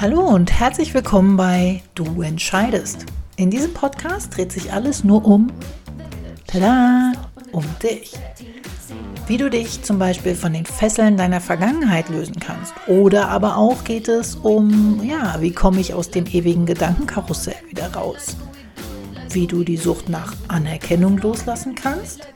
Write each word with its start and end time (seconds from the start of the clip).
Hallo 0.00 0.20
und 0.22 0.50
herzlich 0.50 0.94
willkommen 0.94 1.36
bei 1.36 1.82
Du 1.94 2.22
entscheidest. 2.22 3.04
In 3.36 3.50
diesem 3.50 3.74
Podcast 3.74 4.34
dreht 4.34 4.50
sich 4.50 4.72
alles 4.72 5.04
nur 5.04 5.26
um, 5.26 5.52
tada, 6.46 7.12
um 7.52 7.62
dich. 7.82 8.14
Wie 9.26 9.36
du 9.36 9.50
dich 9.50 9.82
zum 9.82 9.98
Beispiel 9.98 10.34
von 10.34 10.54
den 10.54 10.64
Fesseln 10.64 11.18
deiner 11.18 11.42
Vergangenheit 11.42 12.08
lösen 12.08 12.40
kannst. 12.40 12.72
Oder 12.86 13.28
aber 13.28 13.58
auch 13.58 13.84
geht 13.84 14.08
es 14.08 14.36
um, 14.36 15.04
ja, 15.04 15.36
wie 15.40 15.52
komme 15.52 15.80
ich 15.80 15.92
aus 15.92 16.10
dem 16.10 16.24
ewigen 16.24 16.64
Gedankenkarussell 16.64 17.60
wieder 17.68 17.92
raus? 17.92 18.38
Wie 19.28 19.46
du 19.46 19.64
die 19.64 19.76
Sucht 19.76 20.08
nach 20.08 20.34
Anerkennung 20.48 21.18
loslassen 21.18 21.74
kannst. 21.74 22.26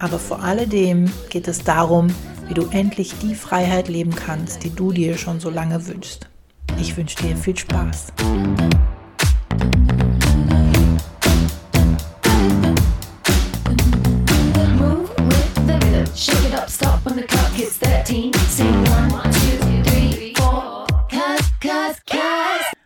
Aber 0.00 0.18
vor 0.18 0.42
alledem 0.42 1.08
geht 1.30 1.46
es 1.46 1.62
darum, 1.62 2.08
wie 2.48 2.54
du 2.54 2.66
endlich 2.72 3.14
die 3.22 3.36
Freiheit 3.36 3.86
leben 3.86 4.16
kannst, 4.16 4.64
die 4.64 4.74
du 4.74 4.90
dir 4.90 5.16
schon 5.16 5.38
so 5.38 5.50
lange 5.50 5.86
wünschst. 5.86 6.31
Ich 6.78 6.96
wünsche 6.96 7.16
dir 7.16 7.36
viel 7.36 7.56
Spaß. 7.56 8.12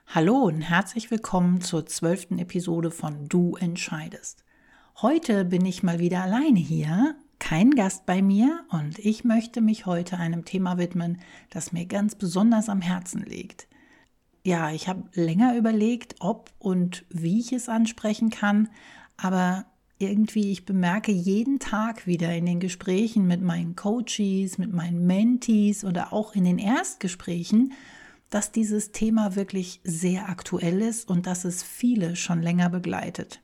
Hallo 0.08 0.36
und 0.38 0.62
herzlich 0.62 1.10
willkommen 1.10 1.60
zur 1.60 1.86
zwölften 1.86 2.38
Episode 2.38 2.90
von 2.90 3.28
Du 3.28 3.56
entscheidest. 3.56 4.44
Heute 5.02 5.44
bin 5.44 5.64
ich 5.66 5.82
mal 5.82 5.98
wieder 5.98 6.22
alleine 6.22 6.58
hier 6.58 7.16
kein 7.38 7.72
Gast 7.72 8.06
bei 8.06 8.22
mir 8.22 8.64
und 8.70 8.98
ich 8.98 9.24
möchte 9.24 9.60
mich 9.60 9.86
heute 9.86 10.18
einem 10.18 10.44
Thema 10.44 10.78
widmen, 10.78 11.20
das 11.50 11.72
mir 11.72 11.86
ganz 11.86 12.14
besonders 12.14 12.68
am 12.68 12.80
Herzen 12.80 13.22
liegt. 13.22 13.68
Ja, 14.46 14.70
ich 14.70 14.86
habe 14.86 15.02
länger 15.12 15.56
überlegt, 15.56 16.14
ob 16.20 16.52
und 16.60 17.04
wie 17.10 17.40
ich 17.40 17.52
es 17.52 17.68
ansprechen 17.68 18.30
kann, 18.30 18.68
aber 19.16 19.66
irgendwie, 19.98 20.52
ich 20.52 20.64
bemerke 20.64 21.10
jeden 21.10 21.58
Tag 21.58 22.06
wieder 22.06 22.32
in 22.32 22.46
den 22.46 22.60
Gesprächen 22.60 23.26
mit 23.26 23.42
meinen 23.42 23.74
Coaches, 23.74 24.56
mit 24.56 24.72
meinen 24.72 25.04
Mentees 25.04 25.84
oder 25.84 26.12
auch 26.12 26.36
in 26.36 26.44
den 26.44 26.58
Erstgesprächen, 26.58 27.72
dass 28.30 28.52
dieses 28.52 28.92
Thema 28.92 29.34
wirklich 29.34 29.80
sehr 29.82 30.28
aktuell 30.28 30.80
ist 30.80 31.10
und 31.10 31.26
dass 31.26 31.44
es 31.44 31.64
viele 31.64 32.14
schon 32.14 32.40
länger 32.40 32.70
begleitet. 32.70 33.42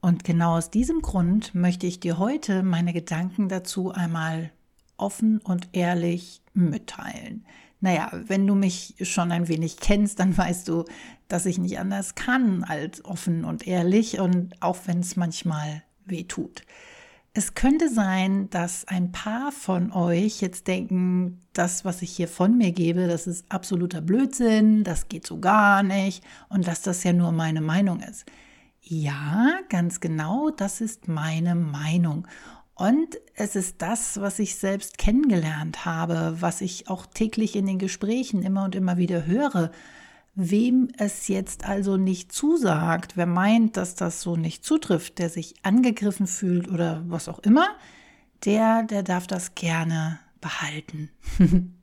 Und 0.00 0.24
genau 0.24 0.56
aus 0.56 0.68
diesem 0.68 1.00
Grund 1.00 1.54
möchte 1.54 1.86
ich 1.86 2.00
dir 2.00 2.18
heute 2.18 2.64
meine 2.64 2.92
Gedanken 2.92 3.48
dazu 3.48 3.92
einmal 3.92 4.50
offen 4.96 5.38
und 5.38 5.68
ehrlich 5.70 6.42
mitteilen. 6.54 7.44
Naja, 7.84 8.10
wenn 8.12 8.46
du 8.46 8.54
mich 8.54 8.94
schon 9.02 9.30
ein 9.30 9.46
wenig 9.46 9.76
kennst, 9.76 10.18
dann 10.18 10.34
weißt 10.34 10.68
du, 10.68 10.86
dass 11.28 11.44
ich 11.44 11.58
nicht 11.58 11.78
anders 11.78 12.14
kann 12.14 12.64
als 12.64 13.04
offen 13.04 13.44
und 13.44 13.66
ehrlich 13.66 14.18
und 14.20 14.54
auch 14.62 14.78
wenn 14.86 15.00
es 15.00 15.16
manchmal 15.16 15.82
weh 16.06 16.24
tut. 16.24 16.62
Es 17.34 17.52
könnte 17.52 17.90
sein, 17.90 18.48
dass 18.48 18.88
ein 18.88 19.12
paar 19.12 19.52
von 19.52 19.92
euch 19.92 20.40
jetzt 20.40 20.66
denken, 20.66 21.42
das, 21.52 21.84
was 21.84 22.00
ich 22.00 22.12
hier 22.12 22.26
von 22.26 22.56
mir 22.56 22.72
gebe, 22.72 23.06
das 23.06 23.26
ist 23.26 23.44
absoluter 23.50 24.00
Blödsinn, 24.00 24.82
das 24.82 25.08
geht 25.08 25.26
so 25.26 25.38
gar 25.38 25.82
nicht 25.82 26.24
und 26.48 26.66
dass 26.66 26.80
das 26.80 27.04
ja 27.04 27.12
nur 27.12 27.32
meine 27.32 27.60
Meinung 27.60 28.00
ist. 28.00 28.24
Ja, 28.80 29.58
ganz 29.68 30.00
genau, 30.00 30.48
das 30.48 30.80
ist 30.80 31.06
meine 31.06 31.54
Meinung. 31.54 32.26
Und 32.74 33.16
es 33.34 33.54
ist 33.54 33.82
das, 33.82 34.20
was 34.20 34.38
ich 34.40 34.56
selbst 34.56 34.98
kennengelernt 34.98 35.84
habe, 35.84 36.36
was 36.40 36.60
ich 36.60 36.88
auch 36.88 37.06
täglich 37.06 37.54
in 37.54 37.66
den 37.66 37.78
Gesprächen 37.78 38.42
immer 38.42 38.64
und 38.64 38.74
immer 38.74 38.96
wieder 38.96 39.26
höre. 39.26 39.70
Wem 40.34 40.88
es 40.98 41.28
jetzt 41.28 41.64
also 41.64 41.96
nicht 41.96 42.32
zusagt, 42.32 43.16
wer 43.16 43.26
meint, 43.26 43.76
dass 43.76 43.94
das 43.94 44.20
so 44.20 44.36
nicht 44.36 44.64
zutrifft, 44.64 45.20
der 45.20 45.30
sich 45.30 45.54
angegriffen 45.62 46.26
fühlt 46.26 46.68
oder 46.68 47.04
was 47.06 47.28
auch 47.28 47.38
immer, 47.38 47.68
der, 48.44 48.82
der 48.82 49.04
darf 49.04 49.28
das 49.28 49.54
gerne 49.54 50.18
behalten. 50.40 51.10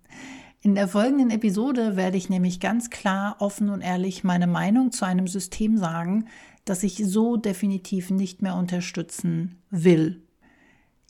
In 0.64 0.76
der 0.76 0.90
folgenden 0.90 1.32
Episode 1.32 1.96
werde 1.96 2.18
ich 2.18 2.30
nämlich 2.30 2.60
ganz 2.60 2.90
klar, 2.90 3.38
offen 3.40 3.70
und 3.70 3.82
ehrlich 3.82 4.24
meine 4.24 4.46
Meinung 4.46 4.92
zu 4.92 5.06
einem 5.06 5.28
System 5.28 5.78
sagen, 5.78 6.28
das 6.66 6.84
ich 6.84 6.98
so 7.04 7.38
definitiv 7.38 8.12
nicht 8.12 8.42
mehr 8.42 8.56
unterstützen 8.56 9.62
will. 9.72 10.22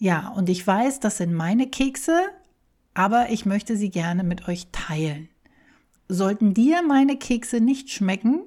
Ja, 0.02 0.30
und 0.30 0.50
ich 0.50 0.66
weiß, 0.66 1.00
das 1.00 1.18
sind 1.18 1.32
meine 1.32 1.68
Kekse, 1.68 2.20
aber 2.96 3.30
ich 3.30 3.46
möchte 3.46 3.78
sie 3.78 3.92
gerne 3.92 4.24
mit 4.24 4.48
euch 4.48 4.66
teilen. 4.72 5.30
Sollten 6.08 6.56
dir 6.56 6.82
meine 6.82 7.18
Kekse 7.18 7.62
nicht 7.62 7.92
schmecken, 7.92 8.42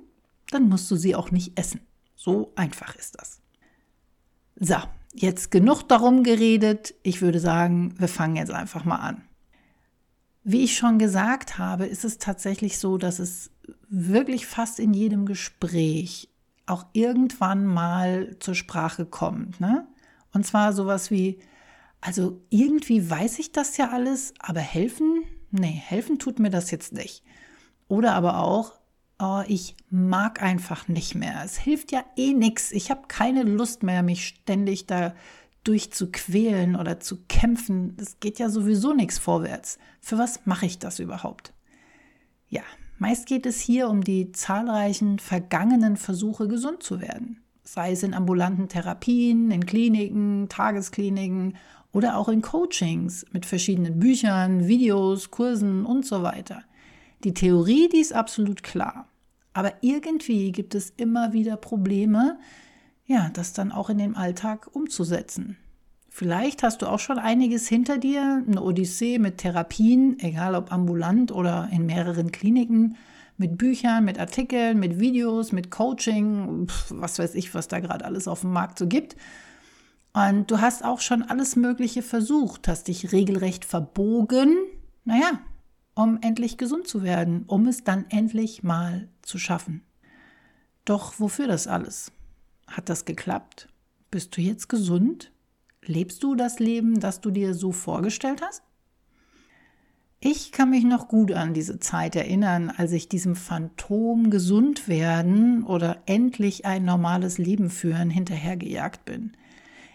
dann 0.51 0.69
musst 0.69 0.91
du 0.91 0.97
sie 0.97 1.15
auch 1.15 1.31
nicht 1.31 1.57
essen. 1.57 1.81
So 2.17 2.53
einfach 2.57 2.97
ist 2.97 3.21
das. 3.21 3.41
So, 4.59 4.75
jetzt 5.15 5.53
genug 5.53 5.85
darum 5.85 6.25
geredet. 6.25 6.97
Ich 7.05 7.23
würde 7.23 7.39
sagen, 7.39 7.95
wir 7.99 8.09
fangen 8.09 8.35
jetzt 8.35 8.51
einfach 8.51 8.85
mal 8.85 8.97
an. 8.97 9.23
Wie 10.43 10.65
ich 10.65 10.77
schon 10.77 10.99
gesagt 10.99 11.57
habe, 11.57 11.87
ist 11.87 12.05
es 12.05 12.19
tatsächlich 12.19 12.81
so, 12.81 12.99
dass 12.99 13.21
es 13.21 13.53
wirklich 13.89 14.47
fast 14.47 14.81
in 14.81 14.93
jedem 14.93 15.25
Gespräch 15.25 16.31
auch 16.67 16.85
irgendwann 16.95 17.65
mal 17.65 18.35
zur 18.41 18.57
Sprache 18.57 19.07
kommt. 19.07 19.61
Ne? 19.61 19.87
Und 20.35 20.45
zwar 20.45 20.73
sowas 20.73 21.11
wie, 21.11 21.39
also 22.01 22.43
irgendwie 22.51 23.09
weiß 23.09 23.39
ich 23.39 23.53
das 23.53 23.77
ja 23.77 23.91
alles, 23.91 24.35
aber 24.39 24.61
helfen? 24.61 25.25
Nee, 25.51 25.81
helfen 25.87 26.19
tut 26.19 26.39
mir 26.39 26.51
das 26.51 26.71
jetzt 26.71 26.93
nicht. 26.93 27.23
Oder 27.89 28.15
aber 28.15 28.41
auch, 28.41 28.73
oh, 29.19 29.43
ich 29.47 29.77
mag 29.89 30.43
einfach 30.43 30.89
nicht 30.89 31.15
mehr. 31.15 31.43
Es 31.45 31.57
hilft 31.57 31.93
ja 31.93 32.05
eh 32.17 32.35
nichts. 32.35 32.73
Ich 32.73 32.91
habe 32.91 33.09
keine 33.09 33.45
Lust 33.45 33.83
mehr, 33.83 34.03
mich 34.03 34.27
ständig 34.27 34.87
da 34.87 35.15
durchzuquälen 35.63 36.77
oder 36.77 37.01
zu 37.01 37.25
kämpfen. 37.29 37.97
Es 37.99 38.21
geht 38.21 38.39
ja 38.39 38.51
sowieso 38.51 38.93
nichts 38.93 39.19
vorwärts. 39.19 39.79
Für 40.01 40.19
was 40.19 40.45
mache 40.45 40.67
ich 40.67 40.79
das 40.79 40.99
überhaupt? 40.99 41.55
Ja, 42.49 42.63
Meist 42.99 43.27
geht 43.27 43.45
es 43.45 43.61
hier 43.61 43.89
um 43.89 44.03
die 44.03 44.33
zahlreichen 44.33 45.19
vergangenen 45.19 45.97
Versuche, 45.97 46.47
gesund 46.49 46.83
zu 46.83 47.01
werden. 47.01 47.44
Sei 47.65 47.93
es 47.93 48.03
in 48.03 48.15
ambulanten 48.15 48.69
Therapien, 48.69 49.51
in 49.51 49.67
Kliniken, 49.67 50.49
Tageskliniken 50.49 51.57
oder 51.93 52.19
auch 52.19 52.29
in 52.29 52.43
Coachings 52.43 53.25
mit 53.33 53.47
verschiedenen 53.47 53.99
Büchern, 53.99 54.69
Videos, 54.69 55.31
Kursen 55.31 55.87
und 55.87 56.05
so 56.05 56.23
weiter. 56.23 56.63
Die 57.25 57.35
Theorie, 57.35 57.89
die 57.89 58.01
ist 58.01 58.13
absolut 58.13 58.63
klar. 58.63 59.07
Aber 59.55 59.73
irgendwie 59.81 60.53
gibt 60.53 60.75
es 60.75 60.91
immer 60.97 61.33
wieder 61.33 61.57
Probleme, 61.57 62.39
ja, 63.07 63.31
das 63.33 63.53
dann 63.53 63.73
auch 63.73 63.89
in 63.89 63.99
den 63.99 64.17
Alltag 64.17 64.69
umzusetzen. 64.73 65.57
Vielleicht 66.11 66.63
hast 66.63 66.83
du 66.83 66.87
auch 66.87 66.99
schon 67.01 67.19
einiges 67.19 67.67
hinter 67.69 67.99
dir, 67.99 68.45
eine 68.47 68.63
Odyssee 68.63 69.19
mit 69.19 69.39
Therapien, 69.39 70.19
egal 70.21 70.55
ob 70.55 70.73
ambulant 70.73 71.33
oder 71.33 71.69
in 71.73 71.87
mehreren 71.87 72.31
Kliniken, 72.31 72.97
mit 73.37 73.59
Büchern, 73.59 74.05
mit 74.05 74.19
Artikeln, 74.19 74.79
mit 74.79 75.01
Videos, 75.01 75.53
mit 75.53 75.71
Coaching, 75.71 76.69
was 76.91 77.19
weiß 77.19 77.35
ich, 77.35 77.55
was 77.55 77.69
da 77.69 77.81
gerade 77.81 78.05
alles 78.05 78.29
auf 78.29 78.43
dem 78.43 78.53
Markt 78.53 78.79
so 78.79 78.87
gibt. 78.87 79.17
Und 80.13 80.51
du 80.51 80.61
hast 80.61 80.85
auch 80.85 81.01
schon 81.01 81.23
alles 81.23 81.57
Mögliche 81.57 82.03
versucht, 82.03 82.69
hast 82.69 82.87
dich 82.87 83.11
regelrecht 83.11 83.65
verbogen, 83.65 84.57
naja, 85.05 85.41
um 85.95 86.19
endlich 86.23 86.57
gesund 86.57 86.87
zu 86.87 87.03
werden, 87.03 87.45
um 87.47 87.67
es 87.67 87.83
dann 87.83 88.07
endlich 88.11 88.63
mal 88.63 89.09
zu 89.23 89.39
schaffen. 89.39 89.83
Doch 90.85 91.19
wofür 91.19 91.49
das 91.49 91.67
alles? 91.67 92.13
Hat 92.69 92.89
das 92.89 93.05
geklappt? 93.05 93.69
Bist 94.11 94.37
du 94.37 94.41
jetzt 94.41 94.69
gesund? 94.69 95.33
Lebst 95.85 96.23
du 96.23 96.35
das 96.35 96.61
Leben, 96.61 97.01
das 97.01 97.21
du 97.21 97.31
dir 97.31 97.55
so 97.55 97.73
vorgestellt 97.73 98.43
hast? 98.43 98.63
Ich 100.27 100.53
kann 100.53 100.71
mich 100.71 100.85
noch 100.85 101.09
gut 101.09 101.33
an 101.33 101.53
diese 101.53 101.79
Zeit 101.81 102.17
erinnern, 102.17 102.73
als 102.75 102.93
ich 102.93 103.11
diesem 103.11 103.37
Phantom 103.37 104.31
gesund 104.31 104.89
werden 104.89 105.65
oder 105.65 105.99
endlich 106.07 106.65
ein 106.65 106.83
normales 106.83 107.37
Leben 107.37 107.69
führen 107.69 108.09
hinterhergejagt 108.09 109.05
bin. 109.05 109.33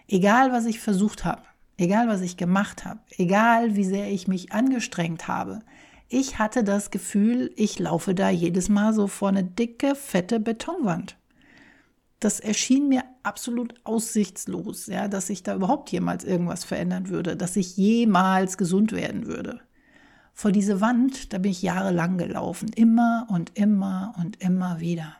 Egal, 0.06 0.52
was 0.52 0.66
ich 0.66 0.78
versucht 0.78 1.24
habe, 1.24 1.42
egal, 1.78 2.06
was 2.06 2.20
ich 2.20 2.36
gemacht 2.36 2.84
habe, 2.84 3.00
egal, 3.18 3.74
wie 3.74 3.84
sehr 3.84 4.08
ich 4.12 4.28
mich 4.28 4.52
angestrengt 4.52 5.26
habe, 5.26 5.58
ich 6.08 6.38
hatte 6.38 6.62
das 6.62 6.92
Gefühl, 6.92 7.50
ich 7.56 7.80
laufe 7.80 8.14
da 8.14 8.30
jedes 8.30 8.68
Mal 8.68 8.94
so 8.94 9.08
vor 9.08 9.30
eine 9.30 9.42
dicke, 9.42 9.96
fette 9.96 10.38
Betonwand 10.38 11.16
das 12.20 12.38
erschien 12.38 12.86
mir 12.86 13.02
absolut 13.22 13.74
aussichtslos, 13.82 14.86
ja, 14.86 15.08
dass 15.08 15.28
sich 15.28 15.42
da 15.42 15.54
überhaupt 15.54 15.90
jemals 15.90 16.22
irgendwas 16.22 16.64
verändern 16.64 17.08
würde, 17.08 17.34
dass 17.34 17.56
ich 17.56 17.78
jemals 17.78 18.58
gesund 18.58 18.92
werden 18.92 19.26
würde. 19.26 19.60
Vor 20.34 20.52
diese 20.52 20.80
Wand, 20.80 21.32
da 21.32 21.38
bin 21.38 21.50
ich 21.50 21.62
jahrelang 21.62 22.18
gelaufen, 22.18 22.70
immer 22.74 23.26
und 23.28 23.56
immer 23.58 24.14
und 24.18 24.40
immer 24.40 24.80
wieder. 24.80 25.16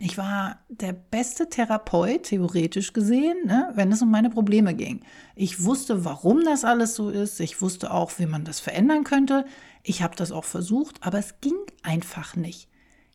Ich 0.00 0.16
war 0.16 0.60
der 0.68 0.92
beste 0.92 1.48
Therapeut, 1.48 2.24
theoretisch 2.24 2.92
gesehen, 2.92 3.36
ne, 3.46 3.72
wenn 3.74 3.90
es 3.90 4.00
um 4.00 4.10
meine 4.10 4.30
Probleme 4.30 4.74
ging. 4.74 5.00
Ich 5.34 5.64
wusste, 5.64 6.04
warum 6.04 6.44
das 6.44 6.64
alles 6.64 6.94
so 6.94 7.10
ist. 7.10 7.40
Ich 7.40 7.60
wusste 7.60 7.92
auch, 7.92 8.12
wie 8.18 8.26
man 8.26 8.44
das 8.44 8.60
verändern 8.60 9.02
könnte. 9.02 9.44
Ich 9.82 10.02
habe 10.02 10.14
das 10.14 10.30
auch 10.30 10.44
versucht, 10.44 11.02
aber 11.02 11.18
es 11.18 11.40
ging 11.40 11.56
einfach 11.82 12.36
nicht. 12.36 12.68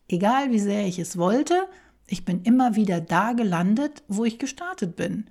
Egal 0.09 0.51
wie 0.51 0.59
sehr 0.59 0.85
ich 0.85 0.99
es 0.99 1.17
wollte, 1.17 1.67
ich 2.05 2.25
bin 2.25 2.41
immer 2.43 2.75
wieder 2.75 2.99
da 2.99 3.31
gelandet, 3.31 4.03
wo 4.09 4.25
ich 4.25 4.37
gestartet 4.37 4.97
bin. 4.97 5.29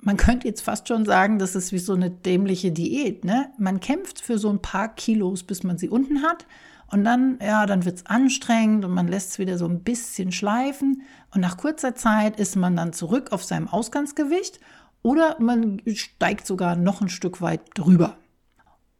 Man 0.00 0.16
könnte 0.16 0.46
jetzt 0.46 0.62
fast 0.62 0.88
schon 0.88 1.04
sagen, 1.04 1.38
das 1.38 1.54
ist 1.54 1.72
wie 1.72 1.78
so 1.78 1.94
eine 1.94 2.10
dämliche 2.10 2.70
Diät. 2.70 3.24
Ne? 3.24 3.50
Man 3.58 3.80
kämpft 3.80 4.20
für 4.20 4.38
so 4.38 4.48
ein 4.48 4.62
paar 4.62 4.94
Kilos, 4.94 5.42
bis 5.42 5.64
man 5.64 5.76
sie 5.76 5.88
unten 5.88 6.22
hat. 6.22 6.46
Und 6.90 7.04
dann, 7.04 7.38
ja, 7.42 7.66
dann 7.66 7.84
wird 7.84 7.98
es 7.98 8.06
anstrengend 8.06 8.84
und 8.84 8.92
man 8.92 9.08
lässt 9.08 9.32
es 9.32 9.38
wieder 9.38 9.58
so 9.58 9.66
ein 9.66 9.82
bisschen 9.82 10.32
schleifen. 10.32 11.02
Und 11.34 11.40
nach 11.40 11.58
kurzer 11.58 11.94
Zeit 11.94 12.40
ist 12.40 12.56
man 12.56 12.76
dann 12.76 12.92
zurück 12.92 13.32
auf 13.32 13.44
seinem 13.44 13.68
Ausgangsgewicht 13.68 14.60
oder 15.02 15.36
man 15.38 15.82
steigt 15.94 16.46
sogar 16.46 16.76
noch 16.76 17.00
ein 17.00 17.10
Stück 17.10 17.42
weit 17.42 17.60
drüber. 17.74 18.16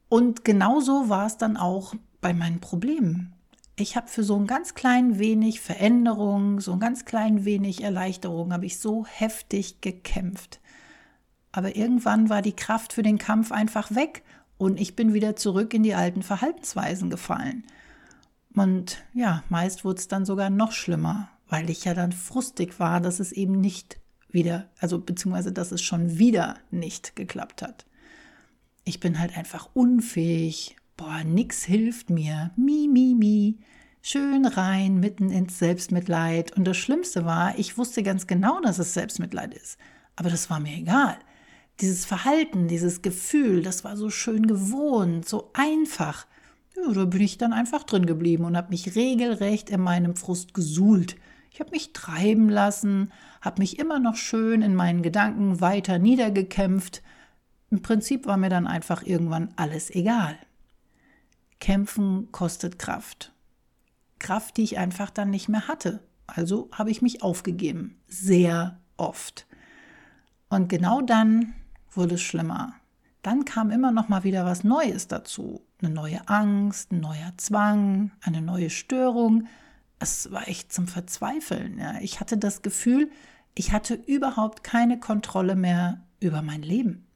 Und 0.08 0.44
genauso 0.44 1.08
war 1.08 1.26
es 1.26 1.38
dann 1.38 1.56
auch 1.56 1.94
bei 2.20 2.34
meinen 2.34 2.60
Problemen. 2.60 3.34
Ich 3.76 3.96
habe 3.96 4.08
für 4.08 4.24
so 4.24 4.36
ein 4.36 4.46
ganz 4.46 4.74
klein 4.74 5.18
wenig 5.18 5.60
Veränderung, 5.60 6.60
so 6.60 6.72
ein 6.72 6.80
ganz 6.80 7.04
klein 7.04 7.44
wenig 7.44 7.82
Erleichterung, 7.82 8.52
habe 8.52 8.66
ich 8.66 8.78
so 8.78 9.06
heftig 9.06 9.80
gekämpft. 9.80 10.60
Aber 11.52 11.76
irgendwann 11.76 12.28
war 12.28 12.42
die 12.42 12.54
Kraft 12.56 12.92
für 12.92 13.02
den 13.02 13.18
Kampf 13.18 13.52
einfach 13.52 13.94
weg 13.94 14.22
und 14.58 14.80
ich 14.80 14.96
bin 14.96 15.14
wieder 15.14 15.36
zurück 15.36 15.72
in 15.72 15.82
die 15.82 15.94
alten 15.94 16.22
Verhaltensweisen 16.22 17.10
gefallen. 17.10 17.64
Und 18.54 19.04
ja, 19.14 19.44
meist 19.48 19.84
wurde 19.84 20.00
es 20.00 20.08
dann 20.08 20.24
sogar 20.24 20.50
noch 20.50 20.72
schlimmer, 20.72 21.30
weil 21.48 21.70
ich 21.70 21.84
ja 21.84 21.94
dann 21.94 22.12
frustig 22.12 22.80
war, 22.80 23.00
dass 23.00 23.20
es 23.20 23.32
eben 23.32 23.60
nicht 23.60 24.00
wieder, 24.30 24.68
also 24.78 24.98
beziehungsweise 24.98 25.52
dass 25.52 25.72
es 25.72 25.80
schon 25.80 26.18
wieder 26.18 26.56
nicht 26.70 27.16
geklappt 27.16 27.62
hat. 27.62 27.86
Ich 28.84 29.00
bin 29.00 29.18
halt 29.18 29.36
einfach 29.36 29.68
unfähig. 29.74 30.76
Boah, 30.96 31.22
nix 31.22 31.64
hilft 31.64 32.10
mir. 32.10 32.50
Mi, 32.56 32.88
mi, 32.90 33.14
mi. 33.14 33.58
Schön 34.02 34.46
rein, 34.46 34.98
mitten 34.98 35.30
ins 35.30 35.58
Selbstmitleid. 35.58 36.56
Und 36.56 36.64
das 36.64 36.76
Schlimmste 36.76 37.24
war, 37.24 37.58
ich 37.58 37.78
wusste 37.78 38.02
ganz 38.02 38.26
genau, 38.26 38.60
dass 38.60 38.78
es 38.78 38.94
Selbstmitleid 38.94 39.54
ist. 39.54 39.78
Aber 40.16 40.30
das 40.30 40.50
war 40.50 40.58
mir 40.58 40.76
egal. 40.76 41.18
Dieses 41.80 42.04
Verhalten, 42.04 42.68
dieses 42.68 43.02
Gefühl, 43.02 43.62
das 43.62 43.84
war 43.84 43.96
so 43.96 44.10
schön 44.10 44.46
gewohnt, 44.46 45.28
so 45.28 45.50
einfach. 45.54 46.26
Ja, 46.76 46.92
da 46.92 47.04
bin 47.04 47.20
ich 47.20 47.38
dann 47.38 47.52
einfach 47.52 47.84
drin 47.84 48.06
geblieben 48.06 48.44
und 48.44 48.56
habe 48.56 48.70
mich 48.70 48.96
regelrecht 48.96 49.70
in 49.70 49.80
meinem 49.80 50.16
Frust 50.16 50.54
gesuhlt. 50.54 51.16
Ich 51.52 51.60
habe 51.60 51.70
mich 51.70 51.92
treiben 51.92 52.48
lassen, 52.48 53.12
habe 53.40 53.60
mich 53.60 53.78
immer 53.78 53.98
noch 53.98 54.16
schön 54.16 54.62
in 54.62 54.74
meinen 54.74 55.02
Gedanken 55.02 55.60
weiter 55.60 55.98
niedergekämpft. 55.98 57.02
Im 57.70 57.82
Prinzip 57.82 58.26
war 58.26 58.36
mir 58.36 58.48
dann 58.48 58.66
einfach 58.66 59.02
irgendwann 59.02 59.52
alles 59.56 59.90
egal. 59.90 60.36
Kämpfen 61.60 62.30
kostet 62.32 62.78
Kraft. 62.78 63.32
Kraft, 64.18 64.56
die 64.56 64.62
ich 64.62 64.78
einfach 64.78 65.10
dann 65.10 65.30
nicht 65.30 65.48
mehr 65.48 65.68
hatte. 65.68 66.00
Also 66.26 66.68
habe 66.72 66.90
ich 66.90 67.02
mich 67.02 67.22
aufgegeben. 67.22 68.00
Sehr 68.06 68.78
oft. 68.96 69.46
Und 70.48 70.68
genau 70.68 71.02
dann 71.02 71.54
wurde 71.98 72.14
es 72.14 72.22
schlimmer. 72.22 72.72
Dann 73.22 73.44
kam 73.44 73.70
immer 73.70 73.90
noch 73.90 74.08
mal 74.08 74.24
wieder 74.24 74.46
was 74.46 74.64
Neues 74.64 75.08
dazu. 75.08 75.60
Eine 75.82 75.90
neue 75.90 76.26
Angst, 76.28 76.92
ein 76.92 77.00
neuer 77.00 77.32
Zwang, 77.36 78.12
eine 78.22 78.40
neue 78.40 78.70
Störung. 78.70 79.48
Es 79.98 80.30
war 80.32 80.48
echt 80.48 80.72
zum 80.72 80.86
Verzweifeln. 80.86 81.78
Ja. 81.78 81.96
Ich 82.00 82.20
hatte 82.20 82.38
das 82.38 82.62
Gefühl, 82.62 83.10
ich 83.54 83.72
hatte 83.72 83.94
überhaupt 83.94 84.64
keine 84.64 84.98
Kontrolle 84.98 85.56
mehr 85.56 86.00
über 86.20 86.40
mein 86.40 86.62
Leben. 86.62 87.06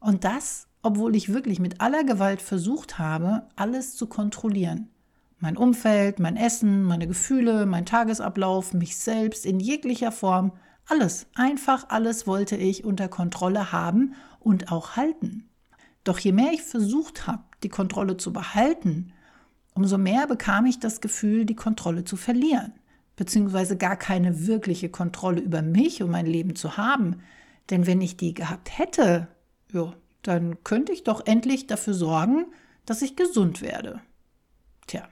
Und 0.00 0.24
das, 0.24 0.68
obwohl 0.80 1.16
ich 1.16 1.32
wirklich 1.32 1.58
mit 1.58 1.80
aller 1.80 2.04
Gewalt 2.04 2.40
versucht 2.40 2.98
habe, 2.98 3.42
alles 3.56 3.96
zu 3.96 4.06
kontrollieren. 4.06 4.88
Mein 5.40 5.56
Umfeld, 5.56 6.20
mein 6.20 6.36
Essen, 6.36 6.84
meine 6.84 7.06
Gefühle, 7.08 7.66
mein 7.66 7.84
Tagesablauf, 7.84 8.72
mich 8.72 8.96
selbst 8.96 9.44
in 9.44 9.60
jeglicher 9.60 10.12
Form– 10.12 10.52
alles, 10.90 11.26
einfach 11.34 11.90
alles 11.90 12.26
wollte 12.26 12.56
ich 12.56 12.82
unter 12.82 13.08
Kontrolle 13.08 13.72
haben 13.72 14.14
und 14.40 14.72
auch 14.72 14.96
halten. 14.96 15.48
Doch 16.04 16.18
je 16.18 16.32
mehr 16.32 16.52
ich 16.52 16.62
versucht 16.62 17.26
habe, 17.26 17.42
die 17.62 17.68
Kontrolle 17.68 18.16
zu 18.16 18.32
behalten, 18.32 19.12
umso 19.74 19.98
mehr 19.98 20.26
bekam 20.26 20.66
ich 20.66 20.78
das 20.78 21.00
Gefühl, 21.00 21.44
die 21.44 21.56
Kontrolle 21.56 22.04
zu 22.04 22.16
verlieren, 22.16 22.72
beziehungsweise 23.16 23.76
gar 23.76 23.96
keine 23.96 24.46
wirkliche 24.46 24.88
Kontrolle 24.88 25.40
über 25.40 25.62
mich 25.62 26.02
und 26.02 26.10
mein 26.10 26.26
Leben 26.26 26.56
zu 26.56 26.76
haben. 26.76 27.20
Denn 27.70 27.86
wenn 27.86 28.00
ich 28.00 28.16
die 28.16 28.34
gehabt 28.34 28.78
hätte, 28.78 29.28
ja, 29.72 29.92
dann 30.22 30.62
könnte 30.64 30.92
ich 30.92 31.04
doch 31.04 31.26
endlich 31.26 31.66
dafür 31.66 31.94
sorgen, 31.94 32.46
dass 32.86 33.02
ich 33.02 33.16
gesund 33.16 33.60
werde. 33.60 34.00
Tja, 34.86 35.08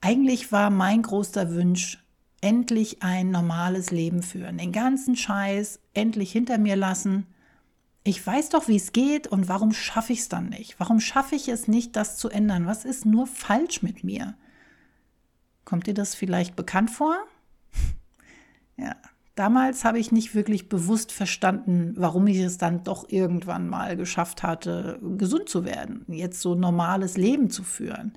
eigentlich 0.00 0.52
war 0.52 0.70
mein 0.70 1.02
großer 1.02 1.54
Wunsch, 1.54 2.02
endlich 2.40 3.02
ein 3.02 3.30
normales 3.30 3.90
Leben 3.90 4.22
führen, 4.22 4.58
den 4.58 4.72
ganzen 4.72 5.16
Scheiß 5.16 5.80
endlich 5.94 6.32
hinter 6.32 6.58
mir 6.58 6.76
lassen. 6.76 7.26
Ich 8.04 8.26
weiß 8.26 8.50
doch, 8.50 8.68
wie 8.68 8.76
es 8.76 8.92
geht 8.92 9.26
und 9.26 9.48
warum 9.48 9.72
schaffe 9.72 10.12
ich 10.12 10.20
es 10.20 10.28
dann 10.28 10.48
nicht? 10.48 10.78
Warum 10.78 11.00
schaffe 11.00 11.34
ich 11.34 11.48
es 11.48 11.68
nicht, 11.68 11.96
das 11.96 12.16
zu 12.16 12.28
ändern? 12.28 12.66
Was 12.66 12.84
ist 12.84 13.04
nur 13.04 13.26
falsch 13.26 13.82
mit 13.82 14.04
mir? 14.04 14.34
Kommt 15.64 15.86
dir 15.86 15.94
das 15.94 16.14
vielleicht 16.14 16.56
bekannt 16.56 16.90
vor? 16.90 17.16
ja, 18.76 18.96
damals 19.34 19.84
habe 19.84 19.98
ich 19.98 20.10
nicht 20.12 20.34
wirklich 20.34 20.68
bewusst 20.68 21.12
verstanden, 21.12 21.94
warum 21.96 22.26
ich 22.26 22.38
es 22.38 22.56
dann 22.56 22.82
doch 22.82 23.08
irgendwann 23.08 23.68
mal 23.68 23.96
geschafft 23.96 24.42
hatte, 24.42 24.98
gesund 25.16 25.48
zu 25.48 25.64
werden, 25.64 26.04
jetzt 26.08 26.40
so 26.40 26.54
normales 26.54 27.16
Leben 27.16 27.50
zu 27.50 27.62
führen. 27.62 28.12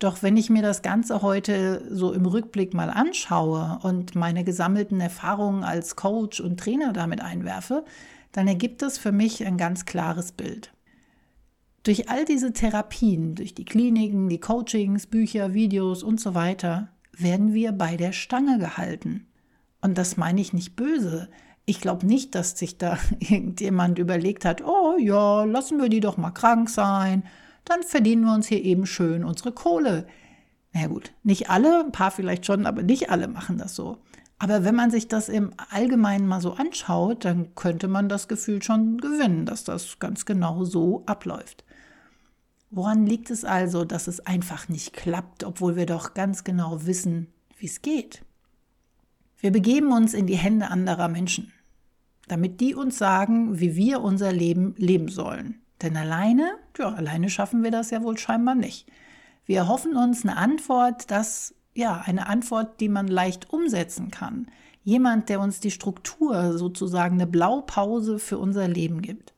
Doch 0.00 0.22
wenn 0.22 0.38
ich 0.38 0.48
mir 0.48 0.62
das 0.62 0.80
Ganze 0.80 1.20
heute 1.20 1.86
so 1.90 2.14
im 2.14 2.24
Rückblick 2.24 2.72
mal 2.72 2.88
anschaue 2.88 3.78
und 3.82 4.14
meine 4.14 4.44
gesammelten 4.44 4.98
Erfahrungen 4.98 5.62
als 5.62 5.94
Coach 5.94 6.40
und 6.40 6.58
Trainer 6.58 6.94
damit 6.94 7.20
einwerfe, 7.20 7.84
dann 8.32 8.48
ergibt 8.48 8.82
es 8.82 8.98
für 8.98 9.12
mich 9.12 9.44
ein 9.46 9.56
ganz 9.56 9.84
klares 9.84 10.32
Bild. 10.32 10.72
Durch 11.82 12.08
all 12.08 12.24
diese 12.24 12.52
Therapien, 12.52 13.34
durch 13.34 13.54
die 13.54 13.64
Kliniken, 13.64 14.28
die 14.28 14.40
Coachings, 14.40 15.06
Bücher, 15.06 15.54
Videos 15.54 16.02
und 16.02 16.20
so 16.20 16.34
weiter, 16.34 16.88
werden 17.16 17.54
wir 17.54 17.72
bei 17.72 17.96
der 17.96 18.12
Stange 18.12 18.58
gehalten. 18.58 19.26
Und 19.80 19.96
das 19.96 20.16
meine 20.16 20.40
ich 20.40 20.52
nicht 20.52 20.76
böse. 20.76 21.28
Ich 21.64 21.80
glaube 21.80 22.06
nicht, 22.06 22.34
dass 22.34 22.58
sich 22.58 22.76
da 22.78 22.98
irgendjemand 23.18 23.98
überlegt 23.98 24.44
hat, 24.44 24.62
oh 24.62 24.96
ja, 24.98 25.44
lassen 25.44 25.80
wir 25.80 25.88
die 25.88 26.00
doch 26.00 26.16
mal 26.16 26.30
krank 26.30 26.68
sein 26.68 27.22
dann 27.64 27.82
verdienen 27.82 28.24
wir 28.24 28.34
uns 28.34 28.48
hier 28.48 28.62
eben 28.62 28.86
schön 28.86 29.24
unsere 29.24 29.52
Kohle. 29.52 30.06
Na 30.72 30.86
gut, 30.86 31.12
nicht 31.22 31.50
alle, 31.50 31.84
ein 31.84 31.92
paar 31.92 32.10
vielleicht 32.10 32.46
schon, 32.46 32.66
aber 32.66 32.82
nicht 32.82 33.10
alle 33.10 33.28
machen 33.28 33.58
das 33.58 33.74
so. 33.74 33.98
Aber 34.42 34.64
wenn 34.64 34.74
man 34.74 34.90
sich 34.90 35.06
das 35.06 35.28
im 35.28 35.52
Allgemeinen 35.70 36.26
mal 36.26 36.40
so 36.40 36.54
anschaut, 36.54 37.26
dann 37.26 37.54
könnte 37.54 37.88
man 37.88 38.08
das 38.08 38.26
Gefühl 38.26 38.62
schon 38.62 38.96
gewinnen, 38.96 39.44
dass 39.44 39.64
das 39.64 39.98
ganz 39.98 40.24
genau 40.24 40.64
so 40.64 41.02
abläuft. 41.04 41.62
Woran 42.70 43.04
liegt 43.04 43.30
es 43.30 43.44
also, 43.44 43.84
dass 43.84 44.06
es 44.06 44.24
einfach 44.24 44.70
nicht 44.70 44.94
klappt, 44.94 45.44
obwohl 45.44 45.76
wir 45.76 45.84
doch 45.84 46.14
ganz 46.14 46.42
genau 46.42 46.86
wissen, 46.86 47.26
wie 47.58 47.66
es 47.66 47.82
geht? 47.82 48.24
Wir 49.36 49.52
begeben 49.52 49.92
uns 49.92 50.14
in 50.14 50.26
die 50.26 50.38
Hände 50.38 50.70
anderer 50.70 51.08
Menschen, 51.08 51.52
damit 52.26 52.62
die 52.62 52.74
uns 52.74 52.96
sagen, 52.96 53.60
wie 53.60 53.76
wir 53.76 54.00
unser 54.00 54.32
Leben 54.32 54.74
leben 54.78 55.08
sollen. 55.08 55.60
Denn 55.82 55.98
alleine, 55.98 56.54
ja, 56.78 56.88
alleine 56.88 57.28
schaffen 57.28 57.62
wir 57.62 57.70
das 57.70 57.90
ja 57.90 58.02
wohl 58.02 58.16
scheinbar 58.16 58.54
nicht. 58.54 58.90
Wir 59.44 59.58
erhoffen 59.58 59.96
uns 59.96 60.24
eine 60.24 60.38
Antwort, 60.38 61.10
dass, 61.10 61.54
ja, 61.74 62.02
eine 62.04 62.26
Antwort, 62.26 62.80
die 62.80 62.88
man 62.88 63.08
leicht 63.08 63.50
umsetzen 63.50 64.10
kann. 64.10 64.46
Jemand, 64.82 65.28
der 65.28 65.40
uns 65.40 65.60
die 65.60 65.70
Struktur, 65.70 66.56
sozusagen 66.58 67.16
eine 67.16 67.26
Blaupause 67.26 68.18
für 68.18 68.38
unser 68.38 68.66
Leben 68.66 69.02
gibt. 69.02 69.34